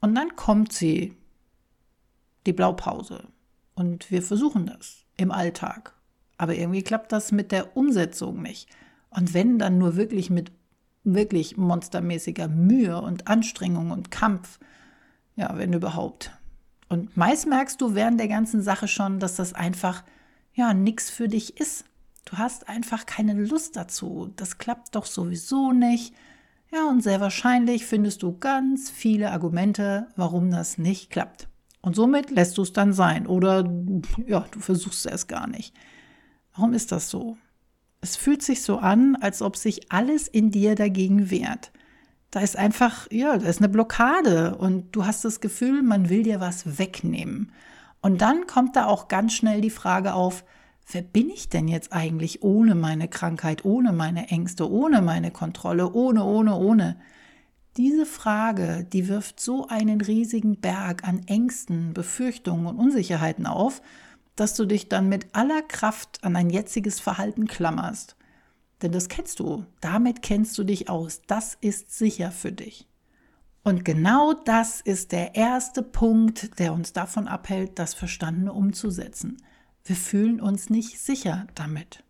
Und 0.00 0.14
dann 0.14 0.36
kommt 0.36 0.72
sie, 0.72 1.16
die 2.46 2.52
Blaupause. 2.52 3.28
Und 3.74 4.10
wir 4.10 4.22
versuchen 4.22 4.66
das 4.66 5.04
im 5.16 5.32
Alltag. 5.32 5.94
Aber 6.36 6.54
irgendwie 6.54 6.82
klappt 6.82 7.12
das 7.12 7.32
mit 7.32 7.52
der 7.52 7.76
Umsetzung 7.76 8.42
nicht. 8.42 8.68
Und 9.10 9.34
wenn, 9.34 9.58
dann 9.58 9.78
nur 9.78 9.96
wirklich 9.96 10.30
mit 10.30 10.52
wirklich 11.04 11.56
monstermäßiger 11.56 12.48
Mühe 12.48 13.00
und 13.00 13.28
Anstrengung 13.28 13.90
und 13.90 14.10
Kampf. 14.10 14.58
Ja, 15.36 15.56
wenn 15.56 15.72
überhaupt. 15.72 16.32
Und 16.88 17.16
meist 17.16 17.46
merkst 17.46 17.80
du 17.80 17.94
während 17.94 18.18
der 18.18 18.28
ganzen 18.28 18.62
Sache 18.62 18.88
schon, 18.88 19.20
dass 19.20 19.36
das 19.36 19.52
einfach, 19.52 20.04
ja, 20.54 20.74
nichts 20.74 21.10
für 21.10 21.28
dich 21.28 21.58
ist. 21.60 21.84
Du 22.24 22.38
hast 22.38 22.68
einfach 22.68 23.06
keine 23.06 23.34
Lust 23.34 23.76
dazu. 23.76 24.32
Das 24.36 24.58
klappt 24.58 24.94
doch 24.94 25.06
sowieso 25.06 25.72
nicht. 25.72 26.14
Ja, 26.72 26.88
und 26.88 27.02
sehr 27.02 27.20
wahrscheinlich 27.20 27.86
findest 27.86 28.22
du 28.22 28.38
ganz 28.38 28.90
viele 28.90 29.30
Argumente, 29.30 30.08
warum 30.16 30.50
das 30.50 30.78
nicht 30.78 31.10
klappt. 31.10 31.48
Und 31.82 31.94
somit 31.94 32.30
lässt 32.30 32.56
du 32.56 32.62
es 32.62 32.72
dann 32.72 32.92
sein 32.92 33.26
oder 33.26 33.70
ja, 34.26 34.46
du 34.50 34.60
versuchst 34.60 35.06
es 35.06 35.26
gar 35.26 35.46
nicht. 35.46 35.74
Warum 36.54 36.72
ist 36.72 36.92
das 36.92 37.10
so? 37.10 37.36
Es 38.00 38.16
fühlt 38.16 38.42
sich 38.42 38.62
so 38.62 38.78
an, 38.78 39.16
als 39.16 39.42
ob 39.42 39.56
sich 39.56 39.92
alles 39.92 40.28
in 40.28 40.50
dir 40.50 40.74
dagegen 40.74 41.30
wehrt 41.30 41.72
da 42.34 42.40
ist 42.40 42.56
einfach, 42.56 43.06
ja, 43.12 43.38
da 43.38 43.48
ist 43.48 43.60
eine 43.60 43.68
Blockade 43.68 44.56
und 44.56 44.90
du 44.90 45.06
hast 45.06 45.24
das 45.24 45.40
Gefühl, 45.40 45.82
man 45.84 46.08
will 46.08 46.24
dir 46.24 46.40
was 46.40 46.78
wegnehmen. 46.78 47.52
Und 48.04 48.20
dann 48.20 48.46
kommt 48.46 48.76
da 48.76 48.84
auch 48.84 49.08
ganz 49.08 49.32
schnell 49.32 49.62
die 49.62 49.70
Frage 49.70 50.12
auf, 50.12 50.44
wer 50.92 51.00
bin 51.00 51.30
ich 51.30 51.48
denn 51.48 51.68
jetzt 51.68 51.90
eigentlich 51.94 52.42
ohne 52.42 52.74
meine 52.74 53.08
Krankheit, 53.08 53.64
ohne 53.64 53.94
meine 53.94 54.28
Ängste, 54.28 54.70
ohne 54.70 55.00
meine 55.00 55.30
Kontrolle, 55.30 55.90
ohne, 55.90 56.22
ohne, 56.22 56.54
ohne? 56.54 57.00
Diese 57.78 58.04
Frage, 58.04 58.86
die 58.92 59.08
wirft 59.08 59.40
so 59.40 59.68
einen 59.68 60.02
riesigen 60.02 60.60
Berg 60.60 61.08
an 61.08 61.22
Ängsten, 61.26 61.94
Befürchtungen 61.94 62.66
und 62.66 62.78
Unsicherheiten 62.78 63.46
auf, 63.46 63.80
dass 64.36 64.52
du 64.52 64.66
dich 64.66 64.90
dann 64.90 65.08
mit 65.08 65.34
aller 65.34 65.62
Kraft 65.62 66.22
an 66.24 66.34
dein 66.34 66.50
jetziges 66.50 67.00
Verhalten 67.00 67.46
klammerst. 67.46 68.16
Denn 68.82 68.92
das 68.92 69.08
kennst 69.08 69.40
du, 69.40 69.64
damit 69.80 70.20
kennst 70.20 70.58
du 70.58 70.64
dich 70.64 70.90
aus, 70.90 71.22
das 71.26 71.56
ist 71.62 71.96
sicher 71.96 72.32
für 72.32 72.52
dich. 72.52 72.86
Und 73.64 73.82
genau 73.82 74.34
das 74.34 74.82
ist 74.82 75.12
der 75.12 75.34
erste 75.34 75.82
Punkt, 75.82 76.58
der 76.58 76.74
uns 76.74 76.92
davon 76.92 77.26
abhält, 77.26 77.78
das 77.78 77.94
Verstandene 77.94 78.52
umzusetzen. 78.52 79.38
Wir 79.84 79.96
fühlen 79.96 80.38
uns 80.38 80.68
nicht 80.68 81.00
sicher 81.00 81.46
damit. 81.54 82.04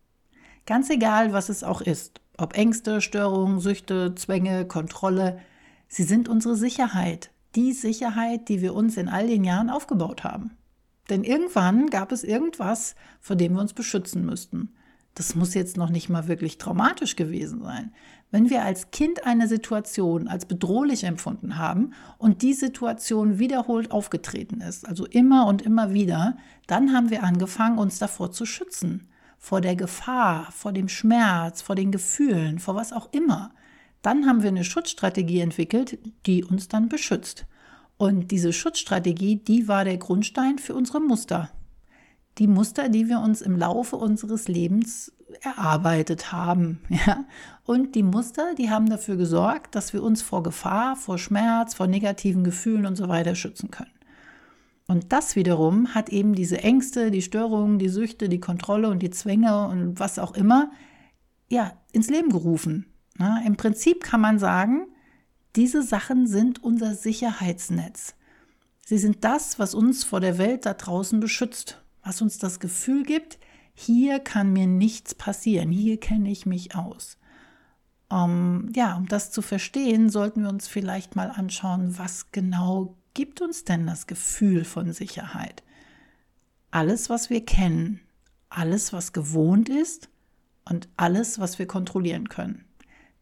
Ganz 0.66 0.90
egal, 0.90 1.32
was 1.32 1.48
es 1.48 1.62
auch 1.62 1.80
ist, 1.80 2.20
ob 2.36 2.56
Ängste, 2.56 3.00
Störungen, 3.00 3.60
Süchte, 3.60 4.16
Zwänge, 4.16 4.66
Kontrolle, 4.66 5.38
sie 5.86 6.02
sind 6.02 6.28
unsere 6.28 6.56
Sicherheit, 6.56 7.30
die 7.54 7.72
Sicherheit, 7.72 8.48
die 8.48 8.60
wir 8.60 8.74
uns 8.74 8.96
in 8.96 9.08
all 9.08 9.28
den 9.28 9.44
Jahren 9.44 9.70
aufgebaut 9.70 10.24
haben. 10.24 10.56
Denn 11.08 11.22
irgendwann 11.22 11.88
gab 11.88 12.10
es 12.10 12.24
irgendwas, 12.24 12.96
vor 13.20 13.36
dem 13.36 13.54
wir 13.54 13.60
uns 13.60 13.74
beschützen 13.74 14.26
müssten. 14.26 14.74
Das 15.14 15.36
muss 15.36 15.54
jetzt 15.54 15.76
noch 15.76 15.90
nicht 15.90 16.08
mal 16.08 16.26
wirklich 16.26 16.58
traumatisch 16.58 17.14
gewesen 17.14 17.62
sein. 17.62 17.92
Wenn 18.32 18.50
wir 18.50 18.64
als 18.64 18.90
Kind 18.90 19.24
eine 19.24 19.46
Situation 19.46 20.26
als 20.26 20.44
bedrohlich 20.44 21.04
empfunden 21.04 21.56
haben 21.56 21.92
und 22.18 22.42
die 22.42 22.52
Situation 22.52 23.38
wiederholt 23.38 23.92
aufgetreten 23.92 24.60
ist, 24.60 24.88
also 24.88 25.06
immer 25.06 25.46
und 25.46 25.62
immer 25.62 25.92
wieder, 25.94 26.36
dann 26.66 26.92
haben 26.92 27.10
wir 27.10 27.22
angefangen, 27.22 27.78
uns 27.78 28.00
davor 28.00 28.32
zu 28.32 28.44
schützen. 28.44 29.08
Vor 29.38 29.60
der 29.60 29.76
Gefahr, 29.76 30.50
vor 30.50 30.72
dem 30.72 30.88
Schmerz, 30.88 31.62
vor 31.62 31.76
den 31.76 31.92
Gefühlen, 31.92 32.58
vor 32.58 32.74
was 32.74 32.92
auch 32.92 33.12
immer. 33.12 33.52
Dann 34.02 34.26
haben 34.26 34.42
wir 34.42 34.48
eine 34.48 34.64
Schutzstrategie 34.64 35.40
entwickelt, 35.40 35.98
die 36.26 36.42
uns 36.42 36.66
dann 36.66 36.88
beschützt. 36.88 37.46
Und 37.98 38.32
diese 38.32 38.52
Schutzstrategie, 38.52 39.36
die 39.36 39.68
war 39.68 39.84
der 39.84 39.98
Grundstein 39.98 40.58
für 40.58 40.74
unsere 40.74 41.00
Muster 41.00 41.50
die 42.38 42.46
Muster, 42.46 42.88
die 42.88 43.08
wir 43.08 43.20
uns 43.20 43.42
im 43.42 43.56
Laufe 43.56 43.96
unseres 43.96 44.48
Lebens 44.48 45.12
erarbeitet 45.42 46.32
haben. 46.32 46.80
Ja? 46.88 47.24
Und 47.64 47.94
die 47.94 48.02
Muster, 48.02 48.54
die 48.54 48.70
haben 48.70 48.88
dafür 48.88 49.16
gesorgt, 49.16 49.74
dass 49.74 49.92
wir 49.92 50.02
uns 50.02 50.20
vor 50.20 50.42
Gefahr, 50.42 50.96
vor 50.96 51.18
Schmerz, 51.18 51.74
vor 51.74 51.86
negativen 51.86 52.44
Gefühlen 52.44 52.84
und 52.86 52.96
so 52.96 53.08
weiter 53.08 53.34
schützen 53.34 53.70
können. 53.70 53.90
Und 54.86 55.12
das 55.12 55.34
wiederum 55.34 55.94
hat 55.94 56.10
eben 56.10 56.34
diese 56.34 56.58
Ängste, 56.58 57.10
die 57.10 57.22
Störungen, 57.22 57.78
die 57.78 57.88
Süchte, 57.88 58.28
die 58.28 58.40
Kontrolle 58.40 58.90
und 58.90 58.98
die 58.98 59.10
Zwänge 59.10 59.66
und 59.66 59.98
was 59.98 60.18
auch 60.18 60.34
immer, 60.34 60.70
ja, 61.48 61.72
ins 61.92 62.10
Leben 62.10 62.28
gerufen. 62.28 62.86
Ja, 63.18 63.38
Im 63.46 63.56
Prinzip 63.56 64.02
kann 64.02 64.20
man 64.20 64.38
sagen, 64.38 64.86
diese 65.56 65.82
Sachen 65.82 66.26
sind 66.26 66.62
unser 66.62 66.94
Sicherheitsnetz. 66.94 68.14
Sie 68.84 68.98
sind 68.98 69.24
das, 69.24 69.58
was 69.58 69.74
uns 69.74 70.04
vor 70.04 70.20
der 70.20 70.36
Welt 70.36 70.66
da 70.66 70.74
draußen 70.74 71.18
beschützt 71.18 71.83
was 72.04 72.22
uns 72.22 72.38
das 72.38 72.60
Gefühl 72.60 73.02
gibt, 73.02 73.38
hier 73.74 74.20
kann 74.20 74.52
mir 74.52 74.66
nichts 74.66 75.14
passieren, 75.14 75.72
hier 75.72 75.98
kenne 75.98 76.30
ich 76.30 76.46
mich 76.46 76.76
aus. 76.76 77.18
Um, 78.08 78.70
ja, 78.76 78.96
um 78.96 79.08
das 79.08 79.32
zu 79.32 79.42
verstehen, 79.42 80.10
sollten 80.10 80.42
wir 80.42 80.50
uns 80.50 80.68
vielleicht 80.68 81.16
mal 81.16 81.30
anschauen, 81.30 81.98
was 81.98 82.30
genau 82.30 82.96
gibt 83.14 83.40
uns 83.40 83.64
denn 83.64 83.86
das 83.86 84.06
Gefühl 84.06 84.64
von 84.64 84.92
Sicherheit? 84.92 85.64
Alles, 86.70 87.08
was 87.08 87.30
wir 87.30 87.44
kennen, 87.44 88.00
alles, 88.50 88.92
was 88.92 89.12
gewohnt 89.12 89.68
ist 89.68 90.10
und 90.64 90.88
alles, 90.96 91.38
was 91.38 91.58
wir 91.58 91.66
kontrollieren 91.66 92.28
können. 92.28 92.64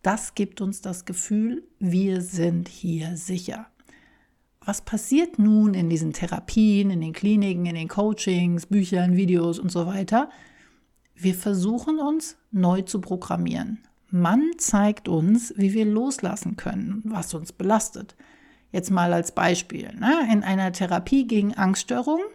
Das 0.02 0.34
gibt 0.34 0.60
uns 0.60 0.80
das 0.80 1.04
Gefühl, 1.04 1.62
wir 1.78 2.20
sind 2.20 2.68
hier 2.68 3.16
sicher 3.16 3.68
was 4.64 4.82
passiert 4.82 5.38
nun 5.38 5.74
in 5.74 5.88
diesen 5.88 6.12
Therapien, 6.12 6.90
in 6.90 7.00
den 7.00 7.12
Kliniken, 7.12 7.66
in 7.66 7.74
den 7.74 7.88
Coachings, 7.88 8.66
Büchern, 8.66 9.16
Videos 9.16 9.58
und 9.58 9.70
so 9.70 9.86
weiter? 9.86 10.30
Wir 11.14 11.34
versuchen 11.34 11.98
uns 11.98 12.36
neu 12.50 12.82
zu 12.82 13.00
programmieren. 13.00 13.80
Man 14.10 14.50
zeigt 14.58 15.08
uns, 15.08 15.54
wie 15.56 15.72
wir 15.72 15.86
loslassen 15.86 16.56
können, 16.56 17.02
was 17.04 17.32
uns 17.34 17.52
belastet. 17.52 18.16
Jetzt 18.70 18.90
mal 18.90 19.12
als 19.12 19.32
Beispiel. 19.32 19.90
Ne? 19.98 20.28
In 20.32 20.42
einer 20.42 20.72
Therapie 20.72 21.26
gegen 21.26 21.54
Angststörungen, 21.54 22.26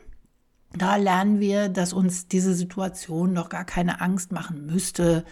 da 0.74 0.96
lernen 0.96 1.40
wir, 1.40 1.70
dass 1.70 1.94
uns 1.94 2.28
diese 2.28 2.54
Situation 2.54 3.34
noch 3.34 3.50
gar 3.50 3.66
keine 3.66 4.02
Angst 4.02 4.32
machen 4.32 4.66
müsste, 4.66 5.24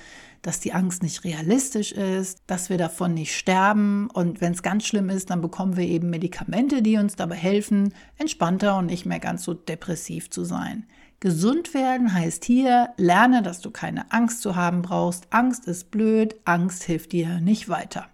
dass 0.46 0.60
die 0.60 0.74
Angst 0.74 1.02
nicht 1.02 1.24
realistisch 1.24 1.92
ist, 1.92 2.44
dass 2.46 2.70
wir 2.70 2.78
davon 2.78 3.16
nicht 3.16 3.36
sterben 3.36 4.12
und 4.14 4.42
wenn 4.42 4.54
es 4.54 4.62
ganz 4.62 4.86
schlimm 4.86 5.10
ist, 5.10 5.32
dann 5.32 5.42
bekommen 5.42 5.76
wir 5.76 5.88
eben 5.88 6.12
Medikamente, 6.12 6.84
die 6.84 6.98
uns 6.98 7.16
dabei 7.16 7.36
helfen, 7.36 7.96
entspannter 8.20 8.78
und 8.78 8.86
nicht 8.86 9.08
mehr 9.08 9.20
ganz 9.20 9.44
so 9.44 9.56
depressiv 9.56 10.30
zu 10.30 10.44
sein. 10.44 10.86
Gesund 11.20 11.74
werden 11.74 12.14
heißt 12.14 12.46
hier, 12.46 12.90
lerne, 12.98 13.42
dass 13.42 13.60
du 13.62 13.72
keine 13.72 14.12
Angst 14.12 14.42
zu 14.42 14.56
haben 14.56 14.84
brauchst. 14.84 15.26
Angst 15.32 15.66
ist 15.66 15.90
blöd, 15.90 16.36
Angst 16.46 16.84
hilft 16.84 17.14
dir 17.14 17.40
nicht 17.40 17.68
weiter. 17.68 18.06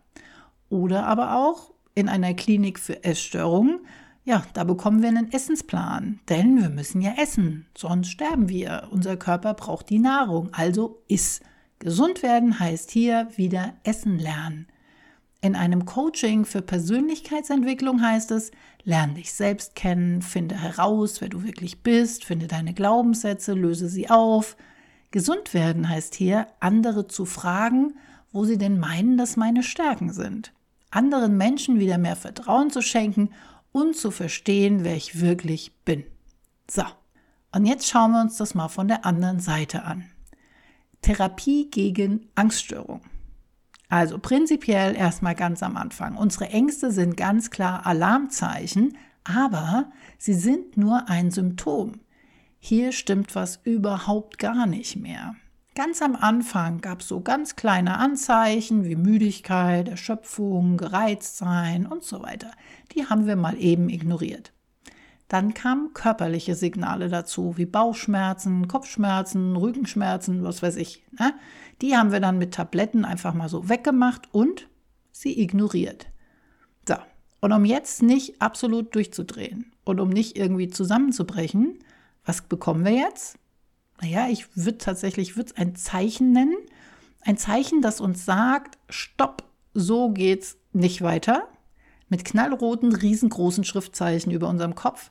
Oder 0.69 1.07
aber 1.07 1.35
auch 1.35 1.73
in 1.95 2.07
einer 2.07 2.33
Klinik 2.33 2.79
für 2.79 3.03
Essstörungen, 3.03 3.81
ja, 4.23 4.45
da 4.53 4.63
bekommen 4.63 5.01
wir 5.01 5.09
einen 5.09 5.33
Essensplan, 5.33 6.21
denn 6.29 6.61
wir 6.61 6.69
müssen 6.69 7.01
ja 7.01 7.15
essen, 7.17 7.65
sonst 7.75 8.07
sterben 8.07 8.47
wir. 8.47 8.87
Unser 8.91 9.17
Körper 9.17 9.53
braucht 9.53 9.89
die 9.89 9.99
Nahrung, 9.99 10.53
also 10.53 11.01
iss. 11.09 11.41
Gesund 11.81 12.21
werden 12.21 12.59
heißt 12.59 12.91
hier 12.91 13.27
wieder 13.37 13.73
Essen 13.83 14.19
lernen. 14.19 14.67
In 15.41 15.55
einem 15.55 15.85
Coaching 15.85 16.45
für 16.45 16.61
Persönlichkeitsentwicklung 16.61 18.03
heißt 18.03 18.29
es, 18.29 18.51
lerne 18.83 19.15
dich 19.15 19.33
selbst 19.33 19.73
kennen, 19.73 20.21
finde 20.21 20.61
heraus, 20.61 21.21
wer 21.21 21.29
du 21.29 21.43
wirklich 21.43 21.81
bist, 21.81 22.23
finde 22.23 22.45
deine 22.45 22.75
Glaubenssätze, 22.75 23.53
löse 23.53 23.89
sie 23.89 24.11
auf. 24.11 24.57
Gesund 25.09 25.55
werden 25.55 25.89
heißt 25.89 26.13
hier, 26.13 26.45
andere 26.59 27.07
zu 27.07 27.25
fragen, 27.25 27.95
wo 28.31 28.45
sie 28.45 28.59
denn 28.59 28.77
meinen, 28.77 29.17
dass 29.17 29.35
meine 29.35 29.63
Stärken 29.63 30.13
sind. 30.13 30.53
Anderen 30.91 31.35
Menschen 31.35 31.79
wieder 31.79 31.97
mehr 31.97 32.15
Vertrauen 32.15 32.69
zu 32.69 32.83
schenken 32.83 33.31
und 33.71 33.95
zu 33.95 34.11
verstehen, 34.11 34.83
wer 34.83 34.95
ich 34.95 35.19
wirklich 35.19 35.71
bin. 35.83 36.03
So, 36.69 36.83
und 37.51 37.65
jetzt 37.65 37.89
schauen 37.89 38.11
wir 38.11 38.21
uns 38.21 38.37
das 38.37 38.53
mal 38.53 38.67
von 38.67 38.87
der 38.87 39.03
anderen 39.03 39.39
Seite 39.39 39.81
an. 39.81 40.05
Therapie 41.01 41.69
gegen 41.69 42.29
Angststörung. 42.35 43.01
Also 43.89 44.19
prinzipiell 44.19 44.95
erstmal 44.95 45.35
ganz 45.35 45.61
am 45.63 45.75
Anfang. 45.75 46.15
Unsere 46.15 46.49
Ängste 46.49 46.91
sind 46.91 47.17
ganz 47.17 47.51
klar 47.51 47.85
Alarmzeichen, 47.85 48.97
aber 49.23 49.91
sie 50.17 50.33
sind 50.33 50.77
nur 50.77 51.09
ein 51.09 51.31
Symptom. 51.31 51.99
Hier 52.59 52.91
stimmt 52.91 53.35
was 53.35 53.59
überhaupt 53.63 54.37
gar 54.37 54.65
nicht 54.65 54.95
mehr. 54.95 55.35
Ganz 55.73 56.01
am 56.01 56.15
Anfang 56.15 56.81
gab 56.81 57.01
es 57.01 57.07
so 57.07 57.21
ganz 57.21 57.55
kleine 57.55 57.97
Anzeichen 57.97 58.85
wie 58.85 58.95
Müdigkeit, 58.95 59.87
Erschöpfung, 59.87 60.77
Gereiztsein 60.77 61.85
und 61.85 62.03
so 62.03 62.21
weiter. 62.21 62.51
Die 62.93 63.07
haben 63.07 63.25
wir 63.25 63.35
mal 63.35 63.57
eben 63.57 63.89
ignoriert. 63.89 64.53
Dann 65.31 65.53
kamen 65.53 65.93
körperliche 65.93 66.55
Signale 66.55 67.07
dazu, 67.07 67.53
wie 67.55 67.65
Bauchschmerzen, 67.65 68.67
Kopfschmerzen, 68.67 69.55
Rückenschmerzen, 69.55 70.43
was 70.43 70.61
weiß 70.61 70.75
ich. 70.75 71.05
Ne? 71.17 71.33
Die 71.81 71.95
haben 71.95 72.11
wir 72.11 72.19
dann 72.19 72.37
mit 72.37 72.53
Tabletten 72.53 73.05
einfach 73.05 73.33
mal 73.33 73.47
so 73.47 73.69
weggemacht 73.69 74.27
und 74.33 74.67
sie 75.13 75.41
ignoriert. 75.41 76.07
So, 76.85 76.95
und 77.39 77.53
um 77.53 77.63
jetzt 77.63 78.03
nicht 78.03 78.41
absolut 78.41 78.93
durchzudrehen 78.93 79.71
und 79.85 80.01
um 80.01 80.09
nicht 80.09 80.37
irgendwie 80.37 80.67
zusammenzubrechen, 80.67 81.79
was 82.25 82.41
bekommen 82.41 82.83
wir 82.83 82.91
jetzt? 82.91 83.37
Naja, 84.01 84.27
ich 84.27 84.57
würde 84.57 84.79
tatsächlich 84.79 85.37
würd 85.37 85.57
ein 85.57 85.77
Zeichen 85.77 86.33
nennen. 86.33 86.57
Ein 87.21 87.37
Zeichen, 87.37 87.81
das 87.81 88.01
uns 88.01 88.25
sagt, 88.25 88.77
stopp, 88.89 89.49
so 89.73 90.09
geht's 90.09 90.57
nicht 90.73 91.01
weiter. 91.01 91.47
Mit 92.09 92.25
knallroten, 92.25 92.93
riesengroßen 92.93 93.63
Schriftzeichen 93.63 94.33
über 94.33 94.49
unserem 94.49 94.75
Kopf. 94.75 95.09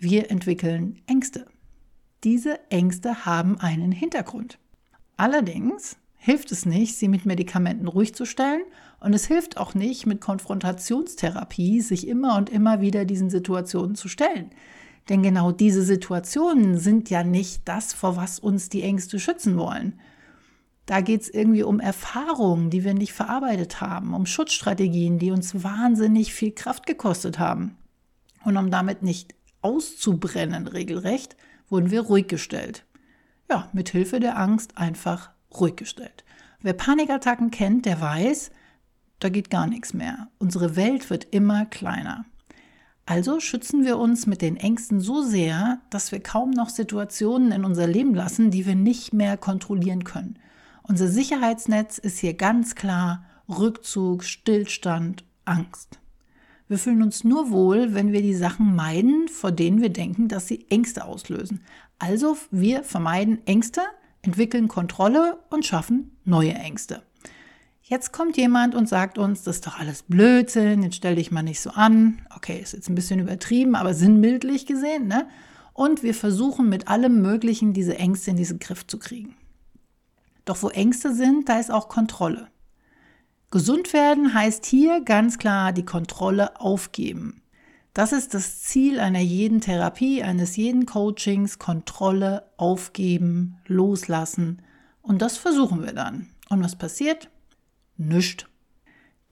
Wir 0.00 0.30
entwickeln 0.30 1.02
Ängste. 1.08 1.46
Diese 2.22 2.70
Ängste 2.70 3.26
haben 3.26 3.58
einen 3.58 3.90
Hintergrund. 3.90 4.60
Allerdings 5.16 5.96
hilft 6.14 6.52
es 6.52 6.64
nicht, 6.64 6.96
sie 6.96 7.08
mit 7.08 7.26
Medikamenten 7.26 7.88
ruhig 7.88 8.14
zu 8.14 8.24
stellen 8.24 8.62
und 9.00 9.12
es 9.12 9.26
hilft 9.26 9.56
auch 9.56 9.74
nicht, 9.74 10.06
mit 10.06 10.20
Konfrontationstherapie 10.20 11.80
sich 11.80 12.06
immer 12.06 12.36
und 12.36 12.48
immer 12.48 12.80
wieder 12.80 13.04
diesen 13.04 13.28
Situationen 13.28 13.96
zu 13.96 14.06
stellen. 14.06 14.50
Denn 15.08 15.24
genau 15.24 15.50
diese 15.50 15.82
Situationen 15.82 16.78
sind 16.78 17.10
ja 17.10 17.24
nicht 17.24 17.62
das, 17.64 17.92
vor 17.92 18.16
was 18.16 18.38
uns 18.38 18.68
die 18.68 18.82
Ängste 18.82 19.18
schützen 19.18 19.56
wollen. 19.56 19.98
Da 20.86 21.00
geht 21.00 21.22
es 21.22 21.28
irgendwie 21.28 21.64
um 21.64 21.80
Erfahrungen, 21.80 22.70
die 22.70 22.84
wir 22.84 22.94
nicht 22.94 23.14
verarbeitet 23.14 23.80
haben, 23.80 24.14
um 24.14 24.26
Schutzstrategien, 24.26 25.18
die 25.18 25.32
uns 25.32 25.64
wahnsinnig 25.64 26.32
viel 26.32 26.52
Kraft 26.52 26.86
gekostet 26.86 27.40
haben. 27.40 27.76
Und 28.44 28.56
um 28.56 28.70
damit 28.70 29.02
nicht 29.02 29.34
auszubrennen 29.62 30.66
regelrecht, 30.66 31.36
wurden 31.68 31.90
wir 31.90 32.02
ruhig 32.02 32.28
gestellt. 32.28 32.84
Ja, 33.50 33.68
mit 33.72 33.90
Hilfe 33.90 34.20
der 34.20 34.38
Angst 34.38 34.76
einfach 34.76 35.30
ruhig 35.52 35.76
gestellt. 35.76 36.24
Wer 36.60 36.72
Panikattacken 36.72 37.50
kennt, 37.50 37.86
der 37.86 38.00
weiß, 38.00 38.50
da 39.20 39.28
geht 39.28 39.50
gar 39.50 39.66
nichts 39.66 39.94
mehr. 39.94 40.28
Unsere 40.38 40.76
Welt 40.76 41.10
wird 41.10 41.24
immer 41.30 41.66
kleiner. 41.66 42.24
Also 43.06 43.40
schützen 43.40 43.84
wir 43.84 43.96
uns 43.96 44.26
mit 44.26 44.42
den 44.42 44.56
Ängsten 44.56 45.00
so 45.00 45.22
sehr, 45.22 45.80
dass 45.88 46.12
wir 46.12 46.20
kaum 46.20 46.50
noch 46.50 46.68
Situationen 46.68 47.52
in 47.52 47.64
unser 47.64 47.86
Leben 47.86 48.14
lassen, 48.14 48.50
die 48.50 48.66
wir 48.66 48.74
nicht 48.74 49.14
mehr 49.14 49.38
kontrollieren 49.38 50.04
können. 50.04 50.38
Unser 50.82 51.08
Sicherheitsnetz 51.08 51.96
ist 51.98 52.18
hier 52.18 52.34
ganz 52.34 52.74
klar 52.74 53.24
Rückzug, 53.48 54.24
Stillstand, 54.24 55.24
Angst. 55.46 55.98
Wir 56.68 56.78
fühlen 56.78 57.02
uns 57.02 57.24
nur 57.24 57.50
wohl, 57.50 57.94
wenn 57.94 58.12
wir 58.12 58.20
die 58.20 58.34
Sachen 58.34 58.76
meiden, 58.76 59.28
vor 59.28 59.50
denen 59.50 59.80
wir 59.80 59.88
denken, 59.88 60.28
dass 60.28 60.46
sie 60.46 60.66
Ängste 60.68 61.06
auslösen. 61.06 61.62
Also 61.98 62.36
wir 62.50 62.84
vermeiden 62.84 63.38
Ängste, 63.46 63.80
entwickeln 64.20 64.68
Kontrolle 64.68 65.38
und 65.48 65.64
schaffen 65.64 66.16
neue 66.24 66.52
Ängste. 66.52 67.02
Jetzt 67.82 68.12
kommt 68.12 68.36
jemand 68.36 68.74
und 68.74 68.86
sagt 68.86 69.16
uns, 69.16 69.44
das 69.44 69.56
ist 69.56 69.66
doch 69.66 69.78
alles 69.78 70.02
Blödsinn, 70.02 70.82
jetzt 70.82 70.96
stell 70.96 71.14
dich 71.14 71.30
mal 71.30 71.42
nicht 71.42 71.60
so 71.60 71.70
an. 71.70 72.20
Okay, 72.36 72.60
ist 72.60 72.74
jetzt 72.74 72.90
ein 72.90 72.94
bisschen 72.94 73.18
übertrieben, 73.18 73.74
aber 73.74 73.94
sinnbildlich 73.94 74.66
gesehen, 74.66 75.06
ne? 75.08 75.26
Und 75.72 76.02
wir 76.02 76.12
versuchen 76.12 76.68
mit 76.68 76.88
allem 76.88 77.22
Möglichen 77.22 77.72
diese 77.72 77.96
Ängste 77.96 78.32
in 78.32 78.36
diesen 78.36 78.58
Griff 78.58 78.86
zu 78.86 78.98
kriegen. 78.98 79.36
Doch 80.44 80.62
wo 80.62 80.68
Ängste 80.68 81.14
sind, 81.14 81.48
da 81.48 81.58
ist 81.58 81.70
auch 81.70 81.88
Kontrolle. 81.88 82.48
Gesund 83.50 83.94
werden 83.94 84.34
heißt 84.34 84.66
hier 84.66 85.00
ganz 85.00 85.38
klar 85.38 85.72
die 85.72 85.84
Kontrolle 85.84 86.60
aufgeben. 86.60 87.40
Das 87.94 88.12
ist 88.12 88.34
das 88.34 88.60
Ziel 88.60 89.00
einer 89.00 89.20
jeden 89.20 89.62
Therapie, 89.62 90.22
eines 90.22 90.56
jeden 90.56 90.84
Coachings, 90.84 91.58
Kontrolle 91.58 92.44
aufgeben, 92.58 93.56
loslassen. 93.66 94.60
Und 95.00 95.22
das 95.22 95.38
versuchen 95.38 95.82
wir 95.82 95.94
dann. 95.94 96.28
Und 96.50 96.62
was 96.62 96.76
passiert? 96.76 97.30
Nüscht. 97.96 98.48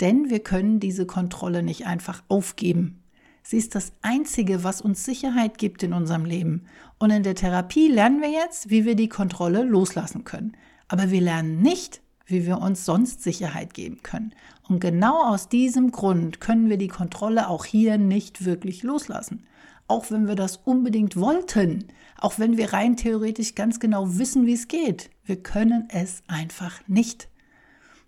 Denn 0.00 0.30
wir 0.30 0.40
können 0.40 0.80
diese 0.80 1.04
Kontrolle 1.04 1.62
nicht 1.62 1.86
einfach 1.86 2.22
aufgeben. 2.28 3.02
Sie 3.42 3.58
ist 3.58 3.74
das 3.74 3.92
Einzige, 4.00 4.64
was 4.64 4.80
uns 4.80 5.04
Sicherheit 5.04 5.58
gibt 5.58 5.82
in 5.82 5.92
unserem 5.92 6.24
Leben. 6.24 6.64
Und 6.98 7.10
in 7.10 7.22
der 7.22 7.34
Therapie 7.34 7.88
lernen 7.88 8.22
wir 8.22 8.30
jetzt, 8.30 8.70
wie 8.70 8.86
wir 8.86 8.96
die 8.96 9.10
Kontrolle 9.10 9.62
loslassen 9.62 10.24
können. 10.24 10.56
Aber 10.88 11.10
wir 11.10 11.20
lernen 11.20 11.60
nicht, 11.60 12.00
wie 12.26 12.44
wir 12.44 12.58
uns 12.58 12.84
sonst 12.84 13.22
Sicherheit 13.22 13.72
geben 13.72 14.02
können. 14.02 14.34
Und 14.68 14.80
genau 14.80 15.22
aus 15.24 15.48
diesem 15.48 15.92
Grund 15.92 16.40
können 16.40 16.68
wir 16.68 16.76
die 16.76 16.88
Kontrolle 16.88 17.48
auch 17.48 17.64
hier 17.64 17.98
nicht 17.98 18.44
wirklich 18.44 18.82
loslassen. 18.82 19.46
Auch 19.88 20.10
wenn 20.10 20.26
wir 20.26 20.34
das 20.34 20.56
unbedingt 20.64 21.16
wollten, 21.16 21.84
auch 22.18 22.38
wenn 22.38 22.56
wir 22.56 22.72
rein 22.72 22.96
theoretisch 22.96 23.54
ganz 23.54 23.78
genau 23.78 24.18
wissen, 24.18 24.46
wie 24.46 24.54
es 24.54 24.66
geht. 24.66 25.10
Wir 25.24 25.36
können 25.36 25.88
es 25.90 26.24
einfach 26.26 26.80
nicht. 26.88 27.28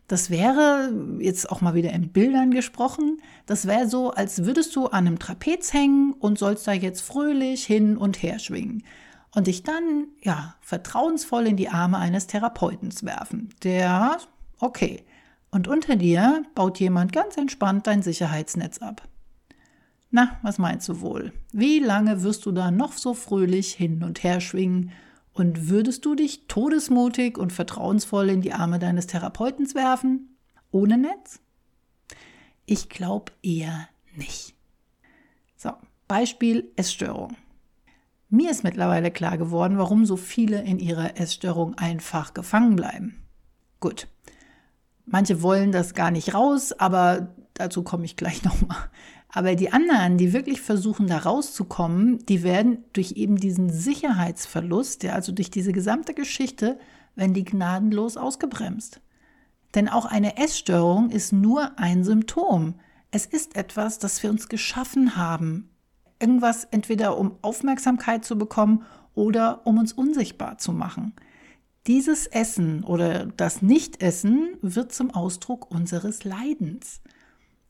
Das 0.08 0.30
wäre, 0.30 0.90
jetzt 1.20 1.50
auch 1.52 1.60
mal 1.60 1.74
wieder 1.74 1.92
in 1.92 2.08
Bildern 2.08 2.50
gesprochen, 2.50 3.20
das 3.46 3.66
wäre 3.66 3.88
so, 3.88 4.10
als 4.10 4.44
würdest 4.44 4.74
du 4.74 4.86
an 4.86 5.06
einem 5.06 5.18
Trapez 5.18 5.72
hängen 5.72 6.14
und 6.14 6.38
sollst 6.38 6.66
da 6.66 6.72
jetzt 6.72 7.02
fröhlich 7.02 7.64
hin 7.64 7.96
und 7.96 8.22
her 8.22 8.38
schwingen 8.38 8.82
und 9.34 9.46
dich 9.46 9.62
dann, 9.62 10.08
ja, 10.22 10.54
vertrauensvoll 10.60 11.46
in 11.46 11.56
die 11.56 11.68
Arme 11.68 11.98
eines 11.98 12.26
Therapeuten 12.26 12.92
werfen. 13.02 13.54
Der, 13.62 14.18
okay. 14.58 15.04
Und 15.50 15.68
unter 15.68 15.96
dir 15.96 16.42
baut 16.54 16.78
jemand 16.78 17.12
ganz 17.12 17.36
entspannt 17.36 17.86
dein 17.86 18.02
Sicherheitsnetz 18.02 18.78
ab. 18.78 19.08
Na, 20.10 20.38
was 20.42 20.58
meinst 20.58 20.88
du 20.88 21.00
wohl? 21.00 21.32
Wie 21.52 21.78
lange 21.78 22.22
wirst 22.22 22.46
du 22.46 22.52
da 22.52 22.70
noch 22.70 22.94
so 22.94 23.14
fröhlich 23.14 23.72
hin 23.74 24.02
und 24.02 24.22
her 24.22 24.40
schwingen? 24.40 24.92
Und 25.34 25.68
würdest 25.68 26.04
du 26.04 26.14
dich 26.14 26.46
todesmutig 26.48 27.38
und 27.38 27.52
vertrauensvoll 27.52 28.30
in 28.30 28.40
die 28.40 28.52
Arme 28.52 28.78
deines 28.78 29.06
Therapeuten 29.06 29.72
werfen? 29.74 30.36
Ohne 30.70 30.98
Netz? 30.98 31.40
Ich 32.66 32.88
glaube 32.88 33.32
eher 33.42 33.88
nicht. 34.16 34.54
So, 35.56 35.72
Beispiel 36.08 36.70
Essstörung. 36.76 37.36
Mir 38.30 38.50
ist 38.50 38.62
mittlerweile 38.62 39.10
klar 39.10 39.38
geworden, 39.38 39.78
warum 39.78 40.04
so 40.04 40.16
viele 40.16 40.62
in 40.62 40.78
ihrer 40.78 41.18
Essstörung 41.18 41.74
einfach 41.78 42.34
gefangen 42.34 42.76
bleiben. 42.76 43.24
Gut. 43.80 44.06
Manche 45.06 45.40
wollen 45.40 45.72
das 45.72 45.94
gar 45.94 46.10
nicht 46.10 46.34
raus, 46.34 46.72
aber 46.72 47.34
dazu 47.54 47.82
komme 47.82 48.04
ich 48.04 48.16
gleich 48.16 48.44
nochmal. 48.44 48.90
Aber 49.30 49.54
die 49.54 49.72
anderen, 49.72 50.18
die 50.18 50.32
wirklich 50.32 50.60
versuchen, 50.60 51.06
da 51.06 51.18
rauszukommen, 51.18 52.18
die 52.26 52.42
werden 52.42 52.84
durch 52.92 53.12
eben 53.12 53.36
diesen 53.36 53.70
Sicherheitsverlust, 53.70 55.02
ja, 55.02 55.12
also 55.12 55.32
durch 55.32 55.50
diese 55.50 55.72
gesamte 55.72 56.14
Geschichte, 56.14 56.78
werden 57.14 57.34
die 57.34 57.44
gnadenlos 57.44 58.16
ausgebremst. 58.16 59.00
Denn 59.74 59.88
auch 59.88 60.06
eine 60.06 60.38
Essstörung 60.38 61.10
ist 61.10 61.32
nur 61.32 61.78
ein 61.78 62.04
Symptom. 62.04 62.74
Es 63.10 63.26
ist 63.26 63.56
etwas, 63.56 63.98
das 63.98 64.22
wir 64.22 64.30
uns 64.30 64.48
geschaffen 64.48 65.16
haben, 65.16 65.70
irgendwas 66.20 66.64
entweder 66.64 67.18
um 67.18 67.36
Aufmerksamkeit 67.42 68.24
zu 68.24 68.36
bekommen 68.38 68.84
oder 69.14 69.66
um 69.66 69.78
uns 69.78 69.92
unsichtbar 69.92 70.58
zu 70.58 70.72
machen. 70.72 71.12
Dieses 71.86 72.26
Essen 72.26 72.84
oder 72.84 73.26
das 73.26 73.62
Nichtessen 73.62 74.56
wird 74.60 74.92
zum 74.92 75.10
Ausdruck 75.10 75.70
unseres 75.70 76.24
Leidens. 76.24 77.00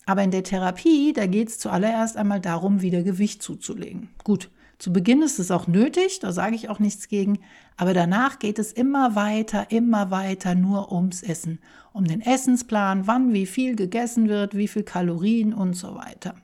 Aber 0.07 0.23
in 0.23 0.31
der 0.31 0.43
Therapie, 0.43 1.13
da 1.13 1.27
geht 1.27 1.49
es 1.49 1.59
zuallererst 1.59 2.17
einmal 2.17 2.41
darum, 2.41 2.81
wieder 2.81 3.03
Gewicht 3.03 3.43
zuzulegen. 3.43 4.09
Gut, 4.25 4.51
zu 4.79 4.93
Beginn 4.93 5.23
ist 5.23 5.39
es 5.39 5.51
auch 5.51 5.67
nötig, 5.67 6.21
da 6.21 6.33
sage 6.33 6.55
ich 6.55 6.69
auch 6.69 6.79
nichts 6.79 7.09
gegen, 7.09 7.41
aber 7.77 7.95
danach 7.95 8.39
geht 8.39 8.59
es 8.59 8.73
immer 8.73 9.17
weiter, 9.17 9.71
immer 9.71 10.11
weiter 10.11 10.55
nur 10.55 10.93
ums 10.93 11.23
Essen, 11.23 11.59
um 11.93 12.05
den 12.05 12.21
Essensplan, 12.21 13.07
wann 13.07 13.33
wie 13.33 13.47
viel 13.47 13.75
gegessen 13.75 14.29
wird, 14.29 14.57
wie 14.57 14.69
viel 14.69 14.85
Kalorien 14.85 15.53
und 15.53 15.75
so 15.75 15.95
weiter. 15.97 16.35